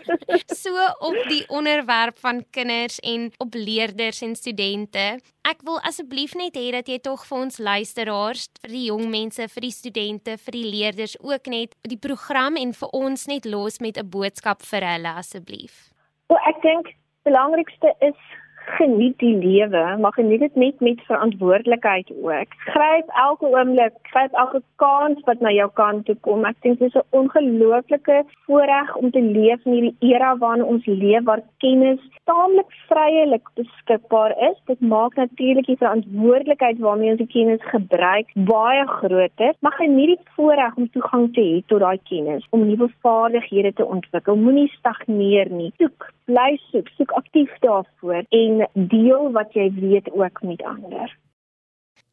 so 0.62 0.88
op 1.04 1.20
die 1.28 1.44
onderwerp 1.52 2.18
van 2.24 2.42
kinders 2.54 2.98
en 3.04 3.30
op 3.44 3.56
leerders 3.58 4.22
en 4.24 4.34
studente. 4.38 5.06
Ek 5.44 5.60
wil 5.66 5.76
asseblief 5.84 6.32
net 6.40 6.56
hê 6.56 6.70
dat 6.72 6.88
jy 6.88 6.96
tog 7.04 7.26
vir 7.28 7.42
ons 7.44 7.58
luisteraars, 7.60 8.46
vir 8.64 8.72
die 8.72 8.86
jong 8.86 9.10
mense, 9.12 9.44
vir 9.52 9.66
die 9.66 9.74
studente, 9.76 10.38
vir 10.40 10.56
die 10.56 10.64
leerders 10.64 11.18
ook 11.20 11.50
net 11.52 11.76
die 11.84 12.00
program 12.00 12.56
en 12.56 12.72
vir 12.72 12.94
ons 12.96 13.23
net 13.26 13.44
los 13.44 13.80
met 13.80 13.98
'n 13.98 14.08
boodskap 14.10 14.62
vir 14.62 14.82
hulle 14.82 15.12
asseblief. 15.20 15.90
O, 16.28 16.34
ek 16.34 16.62
dink 16.62 16.94
belangrikste 17.24 17.94
is 18.00 18.18
geniet 18.64 19.18
die 19.18 19.36
lewe, 19.36 19.96
maar 20.00 20.12
geniet 20.12 20.40
dit 20.40 20.54
net 20.54 20.80
met 20.80 21.00
verantwoordelikheid 21.06 22.12
ook. 22.22 22.56
Gryp 22.58 23.08
elke 23.08 23.46
oomblik, 23.46 23.92
gryp 24.02 24.32
elke 24.32 24.62
kans 24.76 25.20
wat 25.24 25.40
na 25.40 25.50
jou 25.52 25.70
kant 25.74 26.06
toe 26.06 26.16
kom. 26.20 26.44
Ek 26.44 26.56
dink 26.62 26.78
dit 26.78 26.88
is 26.88 27.00
'n 27.00 27.06
ongelooflike 27.10 28.24
voorreg 28.46 28.96
om 28.96 29.10
te 29.10 29.20
leef 29.20 29.64
in 29.64 29.72
hierdie 29.72 29.96
era 30.00 30.36
waarin 30.38 30.64
ons 30.64 30.86
leef 30.86 31.24
waar 31.24 31.42
kennis 31.58 32.00
taamlik 32.24 32.70
vryelik 32.88 33.48
beskikbaar 33.54 34.32
is. 34.50 34.58
Dit 34.66 34.80
maak 34.80 35.14
natuurlik 35.14 35.66
die 35.66 35.76
verantwoordelikheid 35.76 36.78
waarmee 36.78 37.10
ons 37.10 37.18
die 37.18 37.34
kennis 37.36 37.62
gebruik 37.62 38.30
baie 38.34 38.86
groter, 38.86 39.54
maar 39.60 39.72
geniet 39.72 40.06
die 40.06 40.32
voorreg 40.36 40.76
om 40.76 40.90
toegang 40.90 41.32
te 41.34 41.40
hê 41.40 41.62
tot 41.66 41.80
daai 41.80 41.98
kennis, 42.08 42.46
om 42.50 42.66
nuwe 42.66 42.88
vaardighede 43.00 43.72
te 43.72 43.84
ontwikkel. 43.84 44.36
Moenie 44.36 44.68
stagneer 44.68 45.50
nie. 45.50 45.72
Soek, 45.78 46.10
bly 46.28 46.54
soek, 46.70 46.88
soek 46.96 47.12
aktief 47.18 47.52
daarvoor 47.64 48.24
en 48.30 48.64
deel 48.72 49.30
wat 49.36 49.52
jy 49.56 49.68
weet 49.76 50.10
ook 50.12 50.42
met 50.42 50.62
ander. 50.62 51.12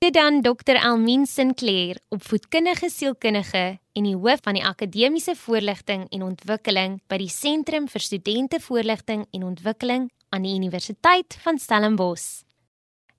Dit 0.01 0.13
dan 0.13 0.41
Dr. 0.41 0.79
Elmien 0.81 1.25
Sinclair, 1.25 1.99
opvoedkundige 2.09 2.89
sielkundige 2.89 3.65
en 3.93 4.07
die 4.07 4.15
hoof 4.15 4.41
van 4.41 4.57
die 4.57 4.65
akademiese 4.65 5.35
voorligting 5.37 6.07
en 6.09 6.23
ontwikkeling 6.25 6.95
by 7.05 7.19
die 7.21 7.29
Sentrum 7.29 7.85
vir 7.85 8.01
Studente 8.01 8.59
Voorligting 8.59 9.27
en 9.29 9.43
Ontwikkeling 9.45 10.09
aan 10.33 10.47
die 10.47 10.55
Universiteit 10.57 11.37
van 11.43 11.59
Stellenbosch. 11.61 12.41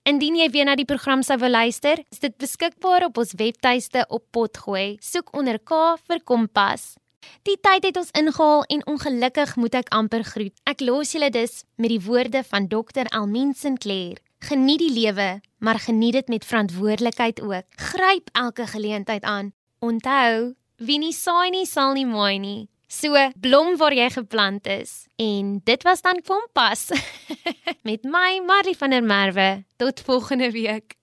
Indien 0.03 0.35
jy 0.41 0.49
weer 0.51 0.67
na 0.67 0.75
die 0.75 0.89
program 0.89 1.23
sou 1.23 1.37
wil 1.39 1.55
luister, 1.55 2.03
is 2.11 2.19
dit 2.19 2.35
beskikbaar 2.35 3.07
op 3.07 3.23
ons 3.23 3.37
webtuiste 3.39 4.03
op 4.11 4.25
Potgooi. 4.35 4.97
Soek 4.99 5.31
onder 5.39 5.61
K 5.63 5.95
vir 6.09 6.25
Kompas. 6.27 6.97
Die 7.43 7.59
tyd 7.61 7.85
het 7.85 7.97
ons 7.97 8.11
ingehaal 8.19 8.63
en 8.63 8.87
ongelukkig 8.87 9.57
moet 9.57 9.75
ek 9.75 9.93
amper 9.95 10.25
groet. 10.25 10.55
Ek 10.69 10.81
los 10.81 11.13
julle 11.15 11.31
dus 11.35 11.63
met 11.77 11.91
die 11.91 12.03
woorde 12.03 12.45
van 12.47 12.69
Dr. 12.69 13.09
Elmien 13.11 13.55
Sinclair. 13.55 14.21
Geniet 14.43 14.83
die 14.83 14.93
lewe, 14.93 15.41
maar 15.59 15.79
geniet 15.79 16.13
dit 16.13 16.29
met 16.29 16.45
verantwoordelikheid 16.45 17.43
ook. 17.43 17.67
Gryp 17.77 18.29
elke 18.33 18.67
geleentheid 18.67 19.23
aan. 19.23 19.53
Onthou, 19.79 20.55
wie 20.77 20.99
nie 20.99 21.15
saai 21.15 21.51
nie, 21.51 21.67
sal 21.67 21.95
nie 21.95 22.07
maai 22.07 22.39
nie. 22.39 22.69
So, 22.93 23.17
blom 23.41 23.77
waar 23.81 23.95
jy 23.97 24.11
geplant 24.13 24.67
is. 24.69 25.07
En 25.17 25.61
dit 25.65 25.83
was 25.83 26.03
dan 26.03 26.21
Kompas 26.27 26.91
met 27.89 28.05
my 28.05 28.43
Marie 28.47 28.77
van 28.77 28.91
der 28.91 29.03
Merwe. 29.03 29.65
Tot 29.77 30.01
volgende 30.01 30.51
week. 30.51 30.99